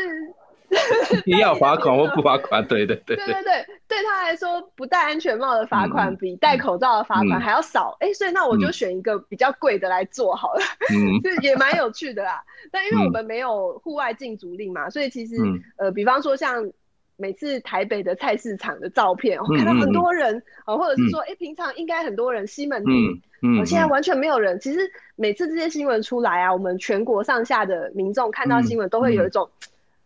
[1.25, 2.65] 你要罚款或不罚款？
[2.67, 7.97] 对对对对对对，对他来说，不戴安全帽的罚款比戴口罩的罚款还要少。
[7.99, 10.61] 哎、嗯嗯欸，所以那我就选一个比较贵的来做好了，
[10.93, 12.41] 嗯， 就也蛮有趣的啦。
[12.71, 16.71] 但因为我们没有户外禁足令嘛，所以其实、嗯、呃，比方说像
[17.17, 24.57] 每次台北的菜市场的照片，我、嗯、看到很多人啊，或者是说，哎、欸，平常应该很多人，西门町，嗯，嗯现在完全没有人。
[24.61, 29.49] 其实每次这些新闻出来啊，我们全国上下的民众看到新闻都会有一种。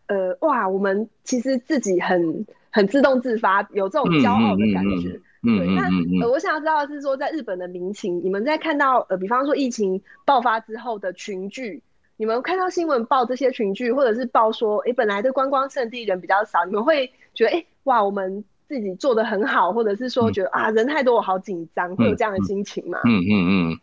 [0.07, 5.19] 呃，哇，我们其实自己很很自动自发，有这种骄傲的感觉。
[5.47, 5.67] 嗯、对，
[6.19, 11.83] 那、我想要知道的是说，在日本的民情，你们在看到呃，比方说疫情爆发之后的群聚，
[12.17, 22.99] 你们看到新闻报这些群聚，或者是报说，哎，本来的观光胜地人比较少，你们会觉得，哎，哇，我们自己做的很好，或者是说觉得、嗯、啊，人太多，我好紧张，会有这样的心情吗？
[23.05, 23.31] 嗯嗯
[23.71, 23.79] 嗯。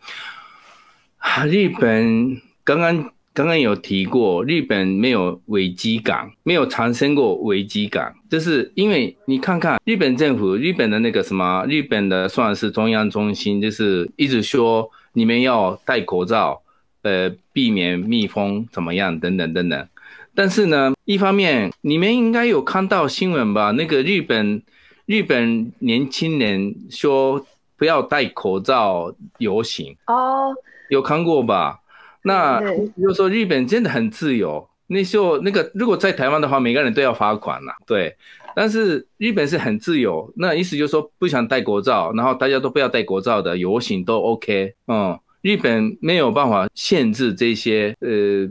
[1.19, 3.13] 啊，日本刚刚。
[3.35, 16.61] 刚刚有提过，日本没有危机感，没有产生过危机感，就是因为你看看日本政府，日本的那个什么，日本的算是中央中心，就是一直说你们要戴口罩，
[17.01, 19.89] 呃，避免密封怎么样，等等等等。
[20.35, 23.71] 但是呢，一方面你们应该有看到新闻吧？
[23.71, 24.63] 那个日本
[25.07, 27.47] 日本年轻人说
[27.79, 30.55] 不要戴口罩游行哦，
[30.91, 31.81] 有看过吧？
[32.23, 32.61] 那
[33.01, 34.69] 就是说，日本真的很自由。
[34.89, 37.73] 那时候，那个如果在台湾的话，每个人都要罚款了。
[37.87, 38.15] 对，
[38.55, 40.31] 但是日本是很自由。
[40.37, 44.75] 那意思就是说，不想戴口罩，然后大家都不要戴口罩的游行都 OK。
[44.89, 48.47] 嗯，日本没有办法限制这些呃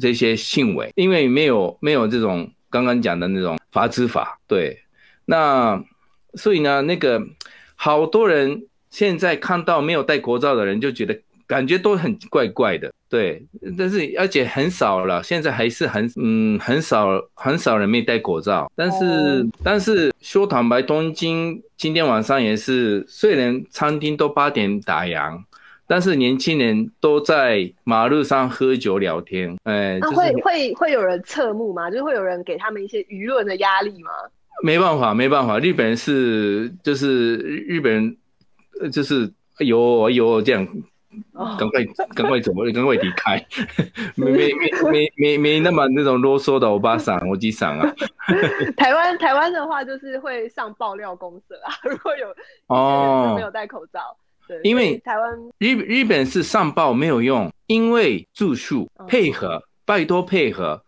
[0.00, 4.40] 这些行为，因为没有没有这种刚刚讲的那种罚之法。
[4.46, 4.78] 对，
[5.26, 5.84] 那
[6.34, 7.22] 所以呢，那个
[7.74, 11.20] 好多人现在看到没有戴口罩的人，就觉得。
[11.46, 13.44] 感觉都很怪怪的，对，
[13.76, 25.42] 但是而且很少了，现在还是很嗯很少很少人没戴口罩，但是、哦、但是说坦白，东京今天晚上也是，虽然餐厅都八点打烊，
[25.86, 31.90] 但是年轻人都在马路上喝酒聊天，哎，那会会会有人侧目吗？
[31.90, 34.10] 就是会有人给他们一些舆论的压力吗？
[34.62, 40.66] 没办法，没办法，日本人是就是日本人，就是有有这样。
[41.58, 43.44] 赶快赶快走， 赶快离开，
[44.16, 47.94] 没没没没没没那么那种啰嗦的欧巴桑、欧吉桑啊。
[48.76, 52.28] 台湾台湾的话就是会上爆料公社啊，如果有
[52.66, 53.32] 哦。
[53.34, 54.16] 没有戴口罩，哦、
[54.48, 60.82] 对，因为台湾日日本是上报没有用，因为住宿配合，嗯、拜托配合，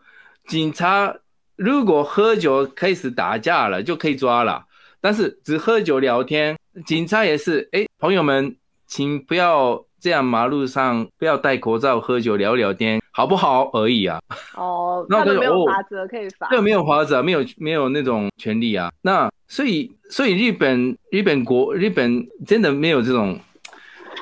[0.47, 1.15] 警察
[1.57, 4.67] 如果喝酒开始打架了就可以抓了。
[5.01, 6.57] 但是只喝酒聊天，
[6.87, 8.57] 警察也是，哎，朋友们，
[8.87, 14.21] 请不要这样，马路上不要戴口罩喝酒聊聊天，好不好而已啊？
[14.55, 18.93] 哦， 那没有法则可以罚，对，没有法则，没有没有那种权利啊。
[19.01, 23.41] 那所以所以日本日本国日本真的没有这种。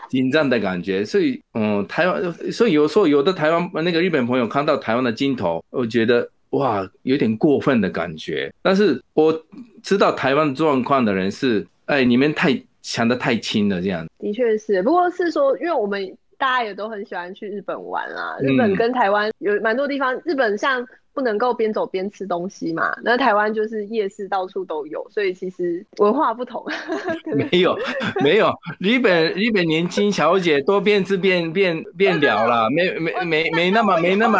[0.08, 8.52] 紧张的感觉，所以，嗯，台湾，所以有时候有的台湾那个日本朋友看到台湾的镜头，我觉得哇，有点过分的感觉。
[8.60, 9.42] 但是我
[9.82, 14.06] 知道台湾状况的人是，哎，你们太想的太轻了，这样。
[14.18, 20.86] 的确是，不过是说，因为我们大家也都很喜欢去日本玩啊，日本跟台湾有蛮多地方，日本像。
[21.14, 22.96] 不能够边走边吃东西嘛？
[23.04, 26.64] 那台湾就是夜市到处都有，所以其实文化不同。
[27.36, 27.78] 没有，
[28.24, 34.38] 没有，日本日本年轻小姐多边吃边边边聊了，没没没没那么没那么，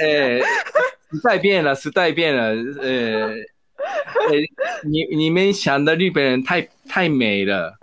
[0.00, 0.40] 哎，
[1.12, 2.42] 时代变了，时代变了，
[2.82, 3.34] 呃，呃，
[4.85, 7.77] 你你们想的日本人太太美了，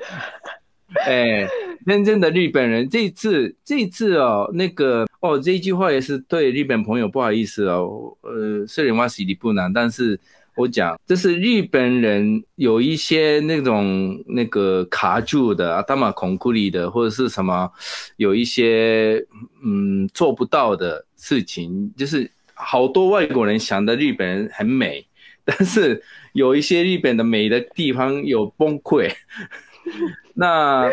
[1.05, 1.49] 哎。
[1.87, 8.13] 真正的日本人，这次这次哦，那个哦，这一句话也是对日本朋友不好意思哦。
[8.23, 10.19] 呃，虽然我是日本人，但是
[10.57, 17.71] 我讲，这是日本人有一些那种那个卡住的、头こんくり的，或者是什么，
[18.17, 19.25] 有一些
[19.63, 25.07] 嗯做不到的事情，就是好多外国人想的日本人很美，
[25.58, 26.02] 但是
[26.34, 29.12] 有一些日本的美的地方有崩溃，
[30.36, 30.90] 那。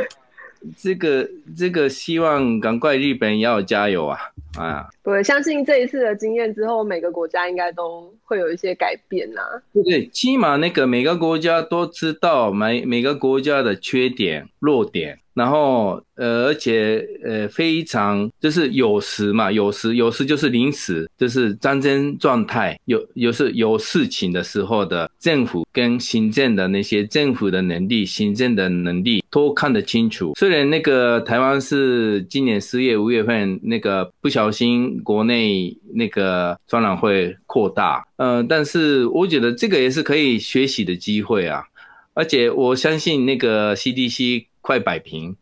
[0.76, 4.18] 这个这个希望赶快日本要加油啊！
[4.58, 9.58] 啊，我，相信这一次的经验之后，每个国家应该都会有一些改变呐、啊。
[9.72, 15.18] 对对，起码那个每个国家都知道每每个国家的缺点弱点。
[15.34, 30.32] 然后，呃，而且，呃，非常就是有时嘛，有时有时就是临时，就是战争状态，有有时有事情的时候的政府跟行政的那些政府的能力、行政的能力都看得清楚。
[30.34, 41.64] 虽然那个台湾是今年四月、五月份那个不小心国内那个传染会扩大，呃，但是我觉得这个也是可以学习的机会啊。
[42.12, 44.44] 而且我相信那个 CDC。
[44.60, 45.34] 快摆平，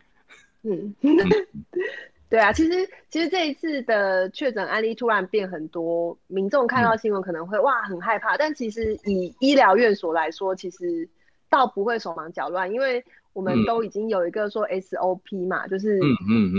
[0.63, 0.95] 嗯，
[2.31, 11.09] 对啊，其实其实这一次的确诊案例突然变很多，民众看到新闻可能会、嗯、哇很害怕，但其实以医疗院所来说，其实
[11.51, 13.03] 倒不会手忙脚乱，因为
[13.37, 16.01] 我们都已经有一个说 SOP 嘛，嗯、就是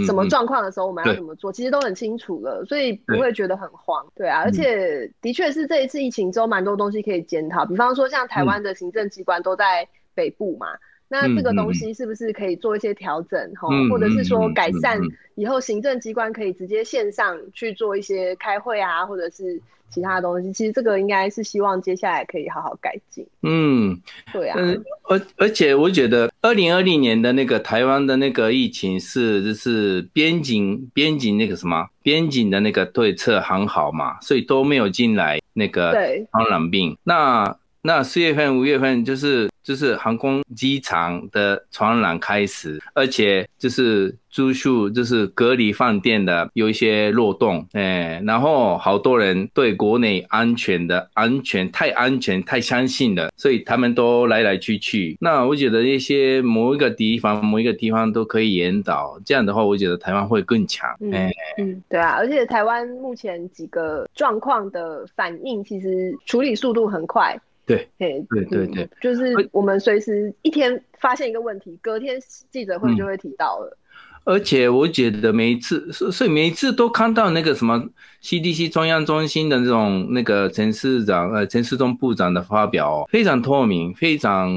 [0.05, 10.67] 什么状况的时候我们要怎么做，其实都很清楚了，所以不会觉得很慌，对啊，而且的确是这一次疫情之后蛮多东西可以检讨，比方说像台湾的行政机关都在北部嘛。
[11.09, 14.99] 那这个东西是不是可以做一些调整，哈、嗯，或者是说改善
[15.35, 20.51] 以后行政机关可以直接线上去做一些开会啊，或者是其他东西？
[20.51, 23.25] 其实这个应该是希望接下来可以好好改进。
[23.41, 23.97] 嗯，
[24.33, 24.59] 对啊。
[25.03, 35.93] 而而且我觉得二零二零年的那个台湾的那个疫情是就是边境边境那个什么边境的那个对策很好嘛，所以都没有进来那个
[36.31, 36.97] 传染病。
[37.05, 39.47] 那那四月份五月份就是。
[39.67, 55.17] 就是航空机场的传染开始，而且就是住宿就是隔离饭店的有一些漏洞，哎，然后好多人对国内安全的安全太安全太相信了，所以他们都来来去去。
[55.19, 60.89] 那我觉得一些某一个地方某一个地方都可以引导，这样的话，我觉得台湾会更强。
[61.11, 67.37] 哎，嗯，对啊，而且台湾目前几个状况的反应，其实处理速度很快。
[67.67, 73.77] 对，对对对对，就是我们随时一天发现一个问题，隔天记者会就会提到了。
[74.23, 77.87] 而且我觉得每一次，所以每一次都看到那个什么
[78.23, 84.49] CDC 中央中心的那种那个陈市长呃陈世忠部长的发表，非常透明，非常。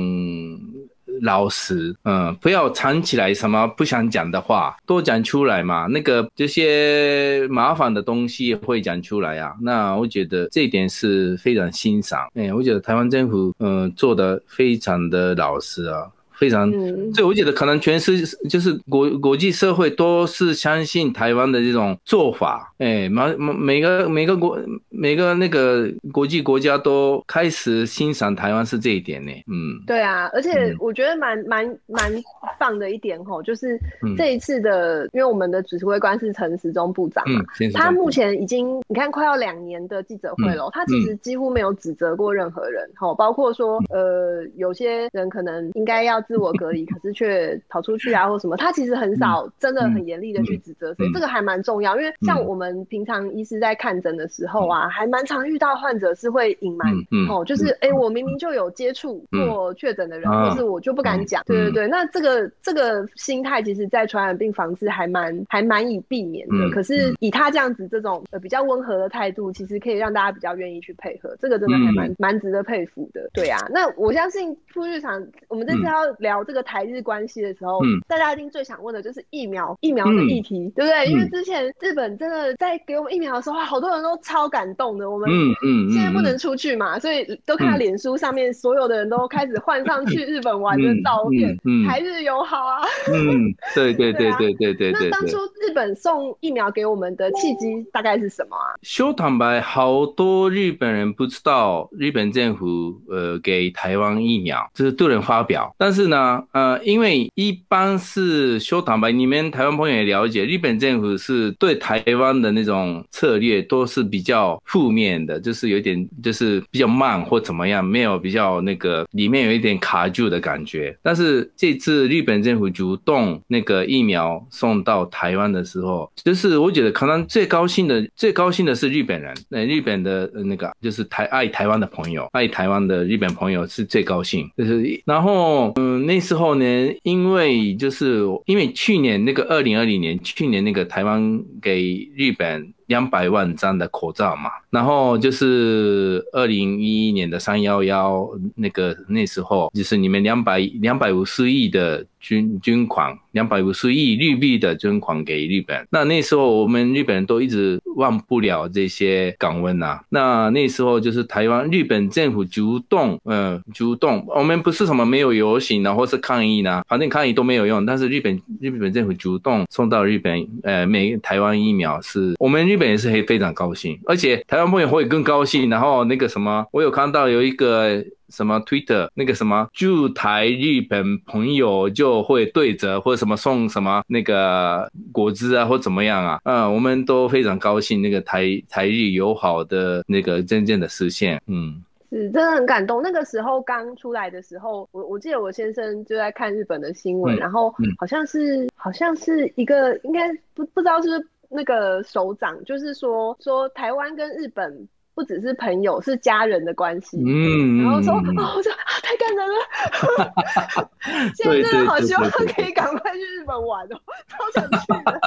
[1.20, 5.87] 老实，嗯，不要藏起来什么不想讲的话，多讲出来嘛。
[5.87, 9.54] 那个这些麻烦的东西会讲出来啊。
[9.61, 12.28] 那我觉得这一点是非常欣赏。
[12.35, 16.06] 哎，我觉得台湾政府，嗯，做的非常的老实啊。
[16.40, 16.72] 非常，
[17.12, 24.59] 所以我觉得可能全世就是国国际社会都是相信台湾的这种做法，哎，每每个每个国
[25.01, 32.13] 每个那个国际国家都开始欣赏台湾是这一点呢，嗯，对啊，而且我觉得蛮蛮蛮
[32.59, 33.77] 棒的一点吼，就是
[34.17, 37.42] 这一次的，因为我们的指挥官是陈时中部长嘛，
[37.75, 46.21] 他目前已经你看快要两年的记者会了，他其实几乎没有指责过任何人，吼，包括说呃有些人可能应该要。
[46.29, 48.55] 自我隔离， 可是却跑出去啊，或什么？
[48.57, 51.96] 他其实很少，真的很严厉的去指责，所以这个还蛮重要。
[51.96, 61.43] 因为像我们平常医师在看诊的时候啊，还蛮常遇到患者是会隐瞒，嗯，哦，就是哎、欸，我明明就有接触过确诊的人，但、嗯、是我就不敢讲。
[61.47, 66.57] 对对对，那这个这个心态，其实在传染病防治还蛮还蛮以避免的。
[66.57, 71.35] 嗯、可是以他这样子这种呃比较温和的态度，其实可以让大家比较愿意去配合。
[71.41, 73.29] 这个真的还蛮蛮、嗯、值得佩服的。
[73.33, 81.07] 对啊，那我相信副日长，我们这次要聊这个台日关系的时候，嗯，大家一定最想问的就是疫苗疫苗的议题，嗯、对不对？
[81.07, 85.10] 因为之前日本真的在给我们疫苗的时候，好多人都超感动的。
[85.10, 92.81] 我们嗯嗯现在不能出去嘛，所以都看到脸书上面所有的人都开始换上去日本玩的照片，嗯，台日友好啊。
[93.12, 95.10] 嗯，对对 对对对对对。
[95.10, 98.72] 那当初日本送疫苗给我们的契机大概是什么啊？
[98.83, 105.74] 说坦白，好多日本人不知道日本政府呃给台湾疫苗，这是多人发表。
[105.76, 120.96] 但是呢，呃，因为一般是说坦白，你们台湾朋友也了解，日本政府是对台湾的那种策略都是比较负面的，就是有点就是比较慢或怎么样，没有比较那个里面有一点卡住的感觉。
[121.02, 136.64] 但是这次日本政府主动那个疫苗送到台湾的时候，就是我觉得可能最高兴的最高兴的是日本人，那日本的那个就是台爱台湾的朋友，爱台湾的日本朋友是最高兴，就是然后嗯那时候呢，
[137.02, 142.73] 因为就是因为去年那个二零二零年去年那个台湾给日本。
[142.91, 152.05] 两百万张的口罩嘛，然后就是二零一一年的三幺幺那个那时候，就是你们两百两百五十亿的。
[152.21, 160.00] 捐捐款两百五十亿日币的捐款给日本，那那时候我们日本人都一直忘不了这些感恩呐。
[160.10, 167.85] 那那时候就是台湾日本政府主动，嗯，主动，我们不是什么没有游行呢，或是抗议呢，反正抗议都没有用。
[167.87, 175.71] 但是日本日本政府主动送到日本，呃，每台湾疫苗是我们日本也是非非常高兴，而且台湾朋友会更高兴。
[175.71, 178.04] 然后那个什么，我有看到有一个。
[178.31, 186.40] 什么 Twitter 那个什么驻台日本朋友就会对折，或者什么送什么那个果汁啊，或怎么样啊？
[186.44, 191.40] 嗯，我们都非常高兴，那个台台日友好的那个真正的实现。
[191.46, 193.02] 嗯，是真的很感动。
[193.02, 204.88] 那个时候刚出来的时候，我我记得我先生就在看日本的新闻，嗯、然后好像是、嗯、好像是一个应该不不知道是不是那个首长，就是说说台湾跟日本。
[205.21, 207.18] 不只是朋友，是家人的关系。
[207.18, 210.88] 嗯，然后说，哦，我说啊，太感人了。
[211.37, 215.21] 现在真的好希望可以赶快去日本玩哦，超想去的。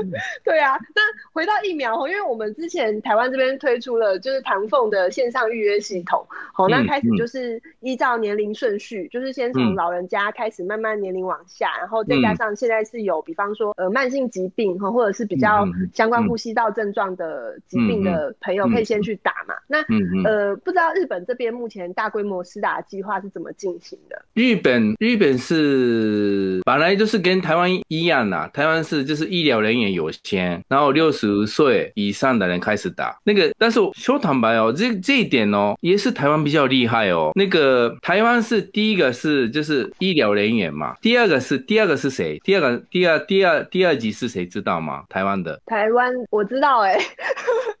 [0.44, 1.00] 对啊，那
[1.32, 19.54] 回到疫苗，因为我们之前台湾这边推出了就是唐凤的线上预约系统，好，那开始就是依照年龄顺序，就是先从老人家开始慢慢年龄往下，然后再加上现在是有，比方说呃慢性疾病哈，或者是比较相关呼吸道症状的疾病的朋友可以先去打嘛。
[19.66, 19.78] 那
[20.24, 24.20] 呃，不知道日本这边目前大规模施打计划是怎么进行的？
[24.34, 37.30] 日本日本是本来就是跟台湾一样啦，台湾是就是医疗人员有限，然后六十岁以上的人开始打那个，但是说坦白哦，这这一点哦，也是台湾比较厉害哦。
[37.34, 42.38] 那个台湾是第一个是就是医疗人员嘛，第二个是第二个是谁？
[42.44, 45.04] 第二个第二第二第二级是谁知道吗？
[45.08, 47.00] 台湾的台湾我知道哎、欸。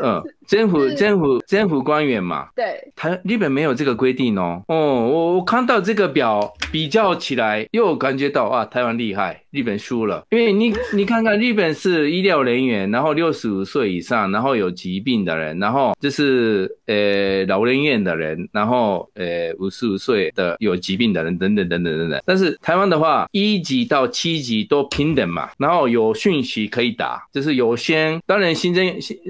[0.00, 4.62] 嗯，政府政府政府官员嘛，对，台日本没有这个规定哦。
[4.66, 4.76] 哦，
[5.06, 9.42] 我我看到这个表比较起来，又感觉到啊，台湾厉害。
[9.50, 22.22] 日本输了，因为你 你看看，日本是医疗人员，然后六十五岁以上，然后有疾病的人，然后就是呃老人院的人，然后呃五十五岁的有疾病的人等等等等等等。
[22.26, 28.86] 但是台湾的话，一级到七级都平等嘛，然后有讯息可以打，就是有先，当然新增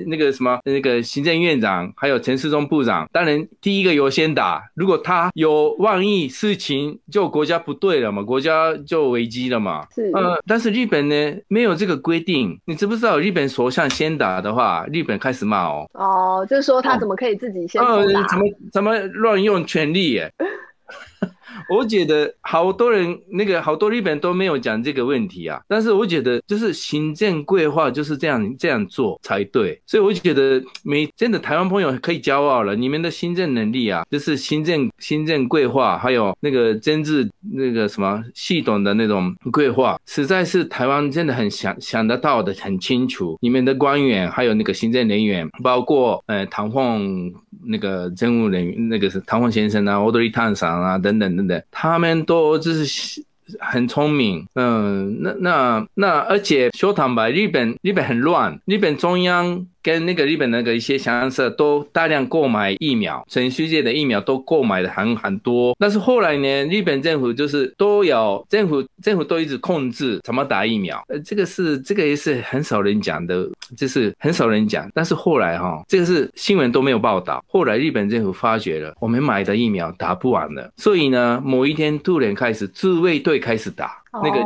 [0.08, 9.86] 那个什么那个行政院长还有陈世忠部长，当然第一个优先打，如果他有万一事情，就国家不对了嘛，国家就危机了嘛。
[9.94, 10.10] 是。
[10.14, 12.60] 呃，但是日本呢，没有这个规定。
[12.66, 15.88] 你知不知道，日本首相先打的话，日本开始骂哦。
[15.94, 17.88] 哦，就是说他怎么可以自己先打？
[17.88, 20.32] 哦，怎么怎么乱用权力耶？
[21.68, 47.32] 我觉得好多人那个好多日本都没有讲这个问题啊，但是我觉得就是行政规划就是这样这样做才对，所以我觉得每真的台湾朋友可以骄傲了，你们的行政能力啊，就是行政行政规划还有那个政治那个什么系统的那种规划，实在是台湾真的很想想得到的很清楚，你们的官员还有那个行政人员，包括呃唐凤
[47.64, 51.37] 那个政务人员那个是唐凤先生啊，奥德利探长啊等等。
[51.70, 53.22] 他们都就是
[53.60, 59.66] 很聪明，嗯，那那那，而且说坦白，日本日本很乱，日本中央。
[59.88, 65.74] 跟那个日本那个一些商社都大量购买疫苗，全世界的疫苗都购买的很很多。
[65.78, 74.86] 但是后来呢，日本政府就是都有政府政府都一直控制怎么打疫苗，呃，这个是这个也是很少人讲的，就是很少人讲。
[74.92, 77.42] 但是后来哈，这个是新闻都没有报道。
[77.48, 84.02] 后来日本政府发觉了，我们买的疫苗打不完了，所以呢，某一天突然开始自卫队开始打。
[84.12, 84.40] 那个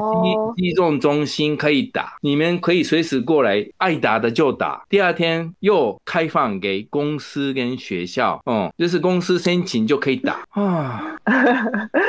[0.57, 4.85] 击击中中心可以打，你们可以随时过来，爱打的就打。
[4.89, 11.17] 第二天又开放给公司跟学校，哦、嗯，就是公司申请就可以打 啊。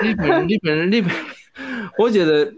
[0.01, 1.11] 日本人，日本人，日本。
[1.97, 2.51] 我觉得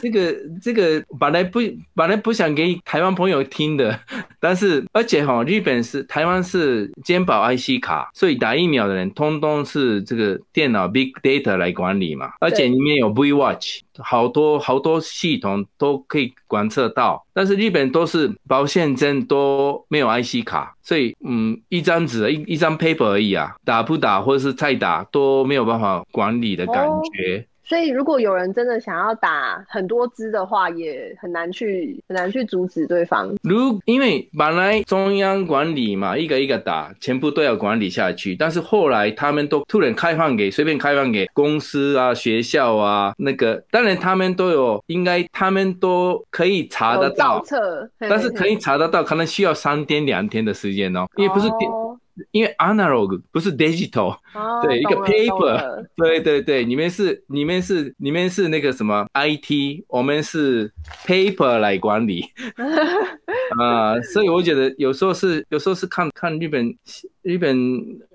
[0.00, 1.60] 这个这个本来不
[1.94, 3.98] 本来不想给台湾朋友听的，
[4.40, 17.24] 但是而且哈，日本是台湾是健保 IC 卡，所以打疫苗的人通通是这个电脑 Big Data 来管理嘛，而且里面有 V Watch，好多好多系统都可以观测到。
[17.32, 26.84] 但是日本都是保险针都没有 IC 卡，所以嗯，一张纸一一张 paper 而已啊，打不打或者是再打都没有办法管理的感
[27.14, 27.36] 觉。
[27.36, 27.44] Oh.
[27.68, 33.28] 所以，如果有人真的想要打很多支的话，也很难去很难去阻止对方。
[33.42, 38.34] 如因为本来中央管理嘛，一个一个打，全部都要管理下去。
[38.34, 47.42] 但是后来他们都突然开放给随便开放给公司啊、学校啊，那个当然他们都有，应该他们都可以查得到。
[47.44, 51.70] 测，但是可以查得到，可能需要三天两天的时间哦，因为不是电。
[52.18, 60.72] 哦因为 analog 不是 digital，哦， 对，一个 paper，对对对，你们是你们是你们是那个什么 IT，我们是
[61.06, 62.24] paper 来管理，
[63.58, 66.76] 啊、呃，所以我觉得有时候是有时候是看看日本
[67.22, 68.07] 日本。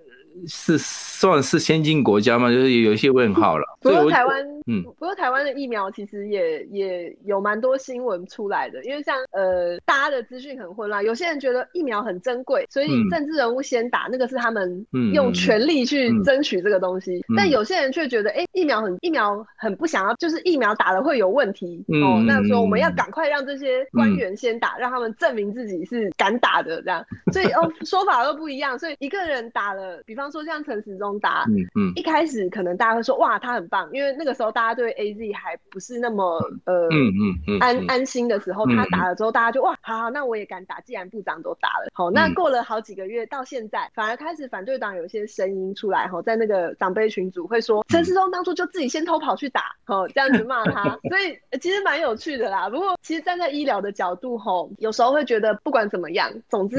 [0.47, 2.49] 是算是先进国家吗？
[2.49, 3.65] 就是有一些问号了。
[3.81, 17.17] 不过台湾，嗯，不过台湾的疫苗其实也也有蛮多新闻出来的，因为像呃，大家的资讯很混乱，有些人觉得疫苗很珍贵，所以政治人物先打，嗯、那个是他们用权力去争取这个东西。
[17.17, 22.23] 嗯嗯、但有些人却觉得，哎、欸，疫苗很疫苗很不想要，就是疫苗打了会有问题、嗯、哦。
[22.25, 27.05] 那时候我们要赶快让这些官员先打，嗯、让他们证明自己是敢打的，这样。
[27.33, 28.79] 所以哦，说法都不一样。
[28.79, 30.22] 所以一个人打了，比方。
[30.31, 52.69] 说像陈时中打，嗯嗯，一开始可能大家会说哇，他很棒，因为那个时候大家对 AZ 还不是那么呃，嗯嗯嗯安安心的时候，他打了之后，大家就哇，好，好，那我也敢打，既然部长都打了，好，那过了好几个月到现在，反而开始反对党有些声音出来，哈，在那个长辈群组会说陈时中当初就自己先偷跑去打，哦，这样子骂他， 所以其实蛮有趣的啦。
[52.69, 56.77] 不过其实站在医疗的角度，吼，有时候会觉得不管怎么样，总之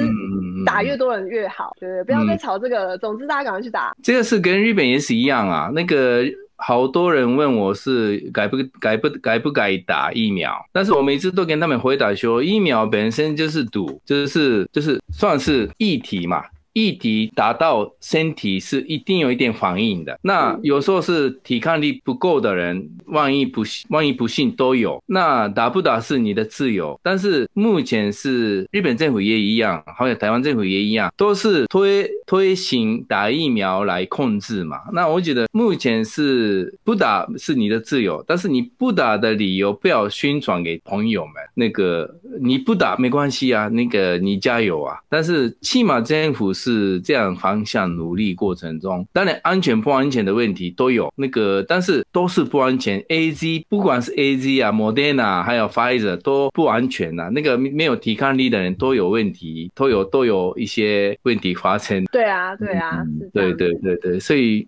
[0.65, 2.99] 打越多人越好，对，不要再吵这个了。
[2.99, 3.93] 总之大家赶快去打。
[4.01, 5.69] 这个是跟日本也是一样啊。
[5.75, 6.23] 那个
[6.55, 16.45] 好多人问我是该不该不该不该打疫苗，但是我每次都跟他们回答说，疫苗本身就是赌，就是就是算是议题嘛。
[16.75, 26.99] 液体打到身体是一定有一点反应的，那有时候是抵抗力不够的人，万一不万一不幸都有，那打不打是你的自由。
[27.01, 34.81] 但是目前是日本政府也一样，好像台湾政府也一样，都是推推行打疫苗来控制嘛。
[34.93, 41.35] 那我觉得目前是不打是你的自由，但是你不打的理由不要宣传给朋友们。
[41.55, 44.99] 那个你不打没关系啊，那个你加油啊。
[45.09, 46.64] 但是起码政府是。
[46.65, 52.99] 是这样方向努力过程中，当然安全不安全的问题都有，那个但是都是不安全。
[53.03, 62.05] AZ 不管是 AZ 啊、Moderna 还有 Pfizer 都不安全呐、啊，那个没有抵抗力的人都有问题，都有都有一些问题发生。
[62.11, 64.67] 对啊，对啊，嗯、对对对对，所以。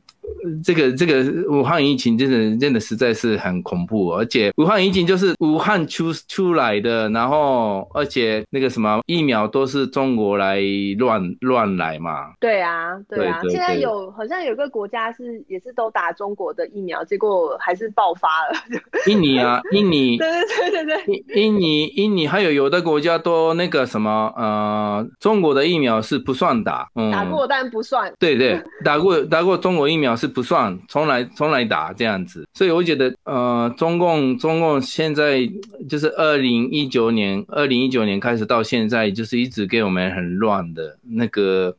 [0.65, 10.61] 这个这个武汉疫情真的真的实在是很恐怖，而且武汉疫情就是武汉出出来的，然后而且那个什么疫苗都是中国来
[10.99, 12.33] 乱乱来嘛。
[12.41, 18.59] 对啊，对啊，对对对，现在有好像有个国家是也是都打中国的疫苗，结果还是爆发了。
[19.07, 28.13] 印尼啊，印尼， 对对对对对，印尼印尼还有有的国家都那个什么呃，中国的疫苗是不算打，嗯，打过但不算。
[28.19, 30.16] 对对，打过打过中国疫苗。
[30.17, 35.49] 是不算，从来从来打这样子，所以我觉得，呃，中共中共现在
[35.89, 41.77] 就是二零一九年，二零一九年开始到现在，就是一直给我们很乱的那个，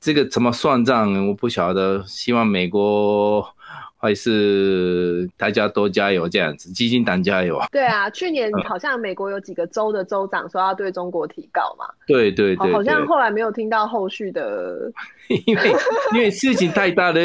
[0.00, 2.04] 这个怎么算账，我不晓得。
[2.06, 3.46] 希望美国
[4.02, 7.60] 还是大家多加油这样子，基金党加油。
[7.70, 11.86] 对啊，去年好像美国有几个州的州长说要对中国提告嘛。
[12.04, 14.90] 对对对，对，好像后来没有听到后续的，
[15.46, 15.72] 因为
[16.14, 17.20] 因为事情太大了，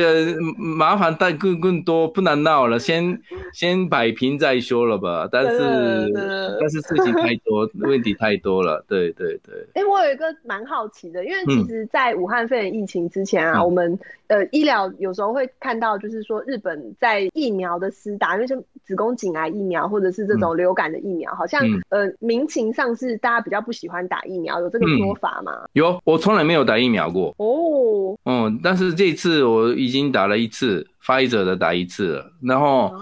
[0.55, 3.19] 麻烦但更更多，不能闹了，先
[3.53, 5.27] 先摆平再说了吧。
[5.31, 6.13] 但是
[6.59, 8.85] 但是事情太多，问题太多了。
[8.87, 9.55] 对对对。
[9.73, 13.97] 哎、欸，我有一个蛮好奇的，因为其实，在武汉肺炎疫情之前啊，嗯、我们
[14.27, 16.66] 呃医疗有时候会看到，就是说日本
[16.99, 25.51] 在疫苗的施打，因为像子宫颈癌疫苗或者是这种流感的疫苗，嗯、好像、嗯、呃民情上是大家比较不喜欢打疫苗，有这个说法吗？
[25.63, 27.35] 嗯、有，我从来没有打疫苗过。
[27.37, 32.93] 哦，嗯，但是这次我已经打了一次，Pfizer 的打一次了，然后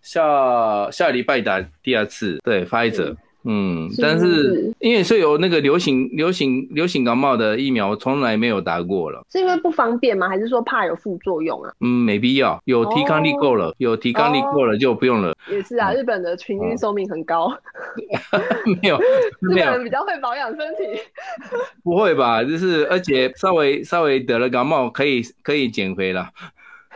[0.00, 3.16] 下、哦、下礼拜打第二次，对，Pfizer。
[3.44, 9.22] 嗯，但是因为是有那个流行流行流行感冒的疫苗，我从来没有打过了。
[9.30, 10.28] 是因为不方便吗？
[10.28, 11.70] 还是说怕有副作用啊？
[11.80, 15.34] 嗯，没必要，有抵抗力够了，哦、有抵抗力够了就不用了。
[15.50, 17.52] 也是啊，日本的平均寿命很高。
[18.80, 18.98] 没有，
[19.40, 21.00] 日本人比较会保养身体。
[21.82, 22.42] 不会吧？
[22.42, 26.28] 就是而且稍微稍微得了感冒，可以可以减肥了。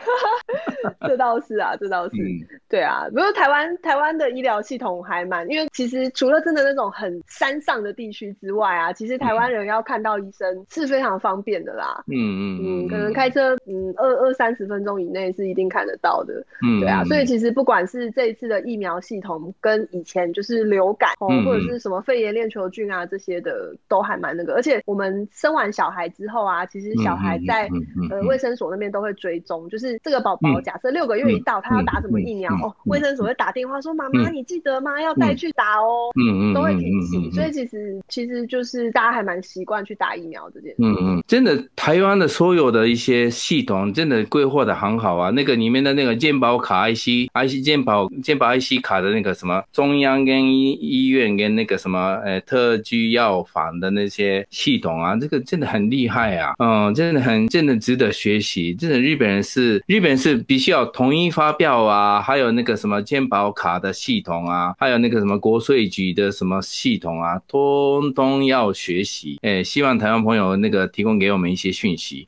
[1.07, 3.05] 这倒是啊，这倒是，嗯、对啊。
[3.09, 12.03] 不过台湾台湾的医疗系统还蛮，因为其实除了真的那种很山上的地区之外啊，其实台湾人要看到医生是非常方便的啦。
[12.07, 16.45] 嗯嗯嗯，可能开车嗯二二三十分钟以内是一定看得到的。
[16.63, 17.03] 嗯，对啊。
[17.05, 24.53] 所以其实不管是这一次的疫苗系统跟以前就是流感哦，嗯、或者是什么肺炎链球菌啊这些的都还蛮那个。
[24.53, 27.69] 而且我们生完小孩之后啊，其实小孩在
[28.09, 29.98] 呃卫生所那边都会追踪，就是。
[30.03, 32.73] 这个宝宝假设六个月一到，他要打什么疫苗哦？
[32.85, 35.01] 卫生所会打电话说：“妈妈，你记得吗？
[35.01, 37.31] 要带去打哦。”嗯嗯，都会提醒。
[37.31, 40.75] 所以其实其实就是大家还蛮习惯去打疫苗这件事。
[40.79, 45.29] 嗯嗯，真的，台湾的所有的一些系统真的规划的很好啊。
[45.31, 56.53] 那个里面的那个健保卡 IC IC 健保健保 IC 卡的那个什么中央跟医医院跟那个什么呃特区药房的那些系统啊，这个真的很厉害啊。
[56.59, 58.73] 嗯，真的很真的值得学习。
[58.73, 59.83] 真的日本人是。
[59.89, 69.39] 日本是必须要统一发票啊，还有那个什么健保卡的系统啊，还有那个什么国税局的什么系统啊，通通要学习。
[69.41, 72.27] 哎、欸，希望台湾朋友那个提供给我们一些讯息。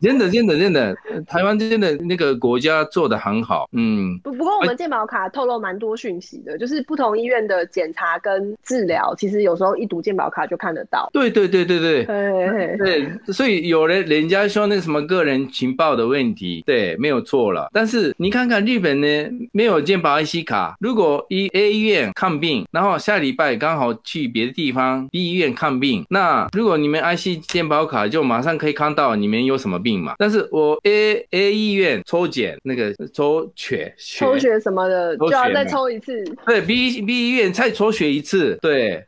[0.00, 0.96] 真的，真的，真的，
[1.28, 3.68] 台湾真的那个国家做的很好。
[3.70, 11.08] 嗯，不不过我们健保卡透露蛮多讯息的，就是不同医院的检查跟治疗，其实有时候一读健保卡就看得到。
[11.12, 16.00] 对对对对对，对，所以有人人家说那什么个人情报的。
[16.00, 17.68] 的问题，对，没有错了。
[17.74, 19.06] 但是你看看日本呢，
[19.52, 30.14] 没有健保 IC 卡，如果一 A 医院看病，然后下礼拜刚好去别的地方 B 医院看病，那如果你们 IC 健保卡，就马上可以看到你们有什么病嘛。
[30.16, 36.24] 但是我 A A 医院抽检那个抽血，抽血什么的就要再抽一次。
[36.46, 39.04] 对，B B 医院再抽血一次，对。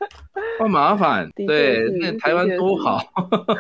[0.59, 3.03] 好麻烦，对，那台湾多好。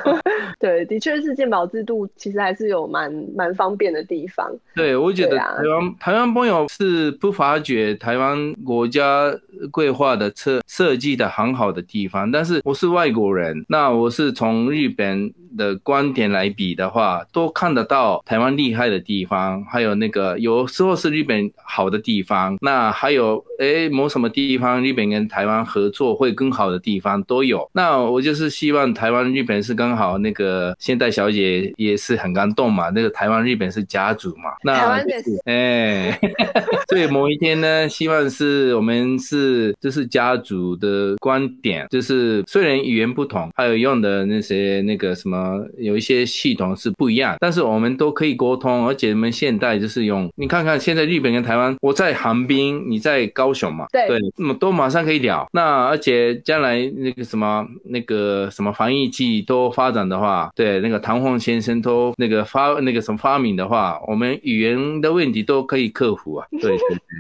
[0.59, 4.51] 对，的确是健保制度，其实还是有蛮蛮方便的地方。
[4.75, 9.33] 对，我觉得台湾、啊、台湾朋友是不发觉台湾国家
[9.71, 27.69] 规划的设设计的很好的地方，但是我是外国人，那我是从日本的观点来比的话，都看得到台湾厉害的地方，还有那个有时候是日本好的地方，那还有诶某什么地方日本跟台湾合作会更好的地方都有。
[27.73, 34.51] 那我就是希望台湾日本是刚好那个现代小姐也是很感动嘛，那个台湾日本是家族嘛。
[34.63, 35.03] 那
[35.45, 36.19] 哎，
[36.89, 45.42] 所以某一天呢，希望是我们是就是家族的观点，就是虽然语言不同，还有用的那些那个什么。
[45.43, 55.49] 呃，有一些系统是不一样，但是我们都可以沟通，而且我们现代就是用，你看看现在日本跟台湾，我在横滨，你在高雄嘛，对，那么都马上可以聊。
[55.53, 66.47] 那而且将来那个什么那个什么防疫剂都发展的话，对，那个唐凤先生都那个发那个什么发明的话，我们语言的问题都可以克服啊。
[66.63, 66.77] 对，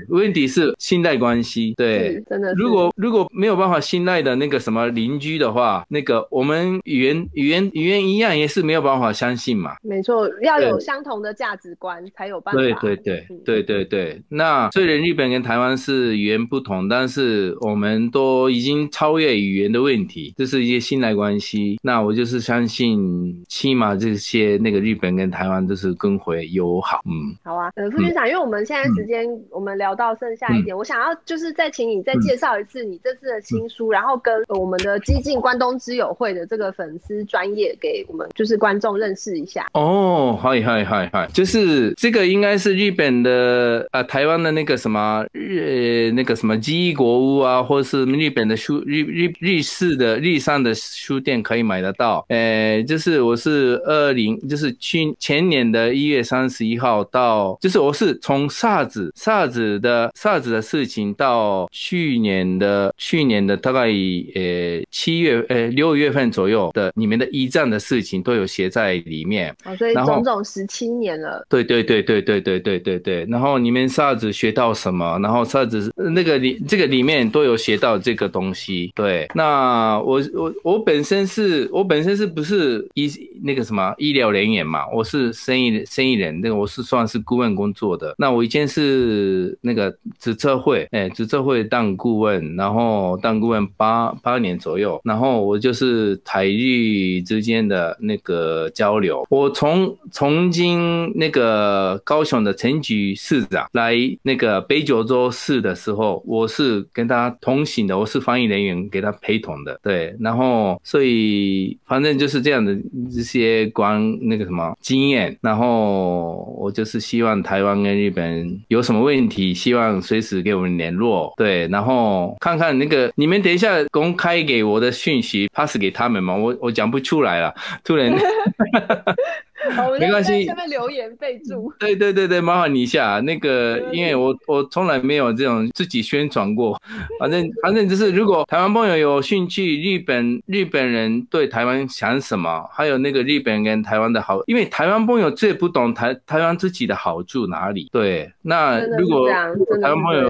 [0.08, 2.54] 问题是信赖关系，对，真的。
[2.54, 8.11] 如果如果没有办法信赖的那个什么邻居的话，那个我们语言语言语言。
[8.12, 12.60] 一样也是没有办法相信嘛，没错，要有相同的价值观才有办法。
[12.60, 14.22] 对对对对对对。
[14.28, 21.78] 那虽然日本跟台湾是语言不同，但是我们都已经超越语言的问题，这是一些信赖关系。
[21.82, 27.00] 那我就是相信，起码这些那个日本跟台湾都是跟回友好。
[27.06, 38.01] 嗯，好啊，呃，副局长，因为我们现在时间我们聊到剩下一点，我想要就是再请你再介绍一次你这次的新书，然后跟我们的激进关东之友会的这个粉丝专业给。
[38.08, 39.66] 我们就是观众认识一下。
[39.74, 52.24] 哦，嗨嗨嗨嗨，就是这个应该是日本的、呃，台湾的那个什么日那个什么纪伊国屋啊，或是日本的书日日日式的日上的书店可以买得到。
[52.28, 69.54] 呃，就是我是二零就是去前年的一月三十一号到，就是我是从 SARS SARS 的 SARS 的事情到去年的去年的大概呃七月呃六月份左右的你们的一战的事情都有写在里面。
[69.64, 71.44] 哦，所以整整十七年了。
[71.48, 73.26] 对对对对对对对对对。
[73.28, 75.18] 然后你们 SARS 学到什么？
[75.20, 78.92] 然后 SARS 那个里这个里面都有写到这个东西。
[78.94, 83.10] 对，那我我我本身是我本身是不是医
[83.42, 84.88] 那个什么医疗人员嘛？
[84.94, 88.14] 我是生意生意人，那个我是算是顾问工作的。
[88.18, 99.26] 那我以前是那个职测会，哎，职测会当顾问，然后当顾问八八年左右，然后我就是台日之间的那个交流。
[99.30, 109.78] 我从曾经那个高雄的陈菊市长来那个北九州市的时候，我是跟他同行的，我是翻译人员给他陪同的。
[109.82, 112.76] 对，然后所以反正就是这样的
[113.14, 121.32] 这些关那个什么经验，然后我就是希望台湾跟日本有什么问题，希望随时给我们联络。
[121.36, 127.54] 对，然后看看那个你们等一下公开给我的讯息 pass 给他们嘛，我我讲不出来了，
[127.84, 128.12] 突然。
[129.74, 131.72] 好，没关系，下面留言备注。
[131.78, 133.20] 对对对对，麻烦你一下。
[133.20, 136.80] 那个，因为我我从来没有这种自己宣传过。
[137.18, 147.88] 反正反正就是，如果台湾朋友有兴趣，日本日本人对台湾想什么，还有那个日本跟台湾的好，因为台湾朋友最不懂台台湾自己的好处哪里。
[147.92, 150.28] 对，那如果台湾朋友，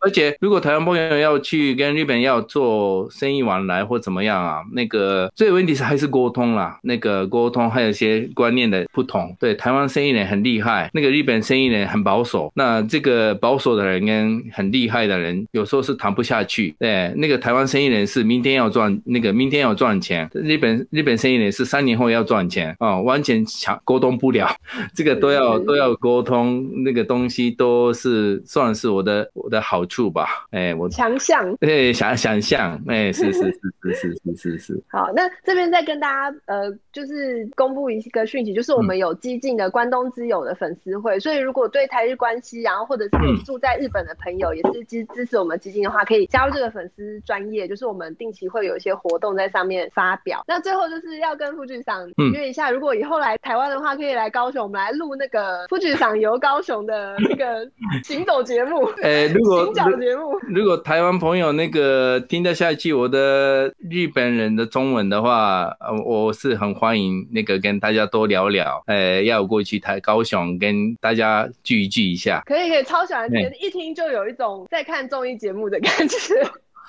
[0.00, 8.86] 而且如果台湾朋友要去跟日本要做生意往来或怎么样啊，那个最问题是还是沟通啦，那个沟通还有一些观念的。
[8.92, 12.52] 不同，对，台湾生意人很厉害，那个日本生意人很保守。
[12.54, 16.74] 那这个保守的人跟很厉害的人，有时候是谈不下去。
[16.78, 20.28] 对，那个台湾生意人是明天要赚，那个明天要赚钱。
[20.32, 24.48] 日本日本生意人是三年后要赚钱啊，完全强沟通不了。
[24.94, 30.46] 这个都要都要沟通，那个东西都是算是我的我的好处吧。
[30.50, 31.54] 哎，我强项。
[31.58, 33.52] 对，想想象，哎，是是是
[33.82, 34.82] 是是是是是。
[34.88, 38.63] 好，那这边再跟大家呃，就是公布一个讯息，就是。
[38.64, 50.42] 是我们有激进的关东之友的粉丝会，所以如果对台日关系，然后或者是住在日本的朋友，也是支支持我们基进的话，可以加入这个粉丝专业，就是我们定期会有一些活动在上面发表。
[50.48, 57.68] 那最后就是要跟副局长约一下，如果以后来台湾的话，可以来高雄，我们来录那个副局长游高雄的那个
[58.02, 58.84] 行走节目。
[59.02, 68.53] 哎，如果行走节目，如果台湾朋友那个听得下去我的日本人的中文的话，呃，我是很欢迎那个跟大家多聊聊。
[68.60, 76.16] 了，呃，要过去台高雄跟大家聚一聚一下，可以可以，超喜欢听，一听就有一种在看综艺节目的感觉。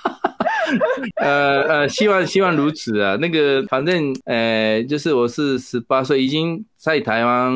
[1.21, 3.15] 呃呃，希望希望如此啊。
[3.17, 7.53] 那个反正呃，就是我是十八岁，已经在台湾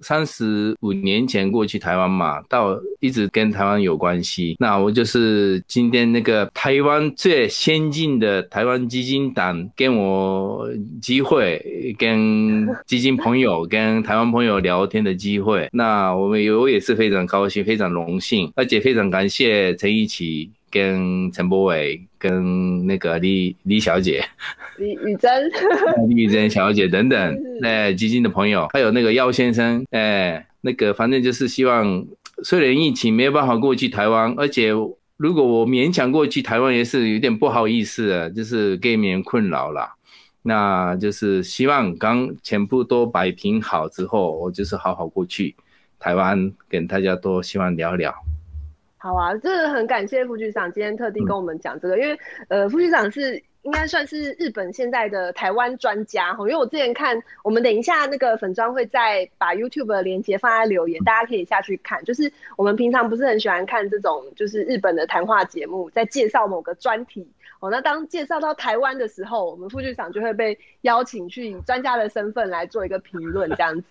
[0.00, 4.56] 三十五年前过去台湾嘛，到一直跟台湾有关系。
[4.58, 10.68] 那我就是今天那个台湾最先进的台湾基金党，给我
[11.00, 15.66] 机会跟基金朋友、跟台湾朋友聊天的机会。
[15.72, 20.50] 那我们我也是非常高兴、非常荣幸，而且非常感谢陈一奇。
[20.70, 24.24] 跟陈柏伟、跟那个李李小姐、
[24.78, 25.50] 李宇珍、
[26.08, 32.06] 李宇珍小姐等等，哎，基金的朋友，还有那个姚先生，哎，那个反正就是希望，
[32.42, 34.70] 虽然疫情没有办法过去台湾，而且
[35.16, 39.94] 如果我勉强过去台湾也是有点不好意思啊，就是给你们困扰了。
[40.42, 45.54] 那就是希望刚全部都摆平好之后，我就是好好过去
[45.98, 48.14] 台湾，跟大家多希望聊聊。
[49.02, 56.40] 好啊，真的很感谢副局长今天特地跟我们讲这个，嗯、因为呃，副局长是应该算是日本现在的台湾专家哈。
[56.40, 62.04] 因为我之前看，我们等一下那个粉砖会再把 YouTube 的连结放在留言，大家可以下去看。
[62.04, 67.26] 就是我们平常不是很喜欢看这种就是日本的谈话节目，在介绍某个专题
[67.60, 67.70] 哦。
[67.70, 73.86] 那当介绍到台湾的时候，我们副局长就会被邀请去以专家的身份来做一个评论，这样子。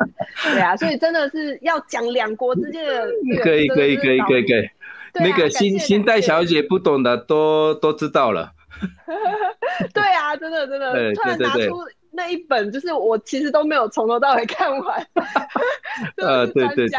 [0.54, 3.08] 对啊，所以真的是要讲两国之间的
[3.42, 4.70] 可以可以可以可以可以。
[5.16, 8.54] 那个新新代小姐不懂的都都知道了。
[9.94, 15.08] 对啊，真的真的，突然拿出那一本，就是我其实都没有从头到尾看完。
[16.18, 16.98] 呃，对对对对，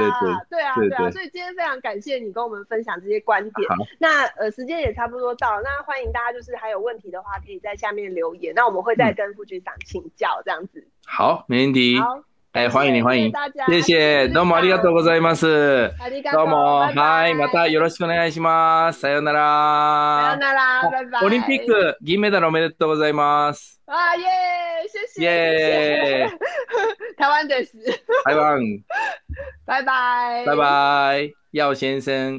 [0.51, 3.69] 对啊对啊，所以今天非常感谢你跟我们分享这些观点。
[3.99, 10.87] 那呃，时间也差不多到了，那欢迎大家就是还有问题的话，可以在下面留言，那我们会再跟副局长请教这样子。
[11.07, 11.99] 好，没问题。
[11.99, 12.23] 好，
[12.53, 13.33] 哎，欢迎你，欢迎
[13.69, 15.47] 谢谢，どうもありがとうございます。
[15.47, 18.99] どうも、はい、またよろしくお愿いします。
[18.99, 20.31] さよなら。
[20.31, 21.27] さよなら、拜拜。
[21.27, 23.81] オリンピック银メダルおめでとうございます。
[23.87, 24.27] 啊耶，
[24.89, 25.23] 谢谢。
[25.23, 26.31] 耶，
[27.17, 27.73] 台湾です。
[28.25, 28.61] 台湾。
[29.65, 30.45] 拜拜。
[30.45, 32.37] 拜拜，耀先生。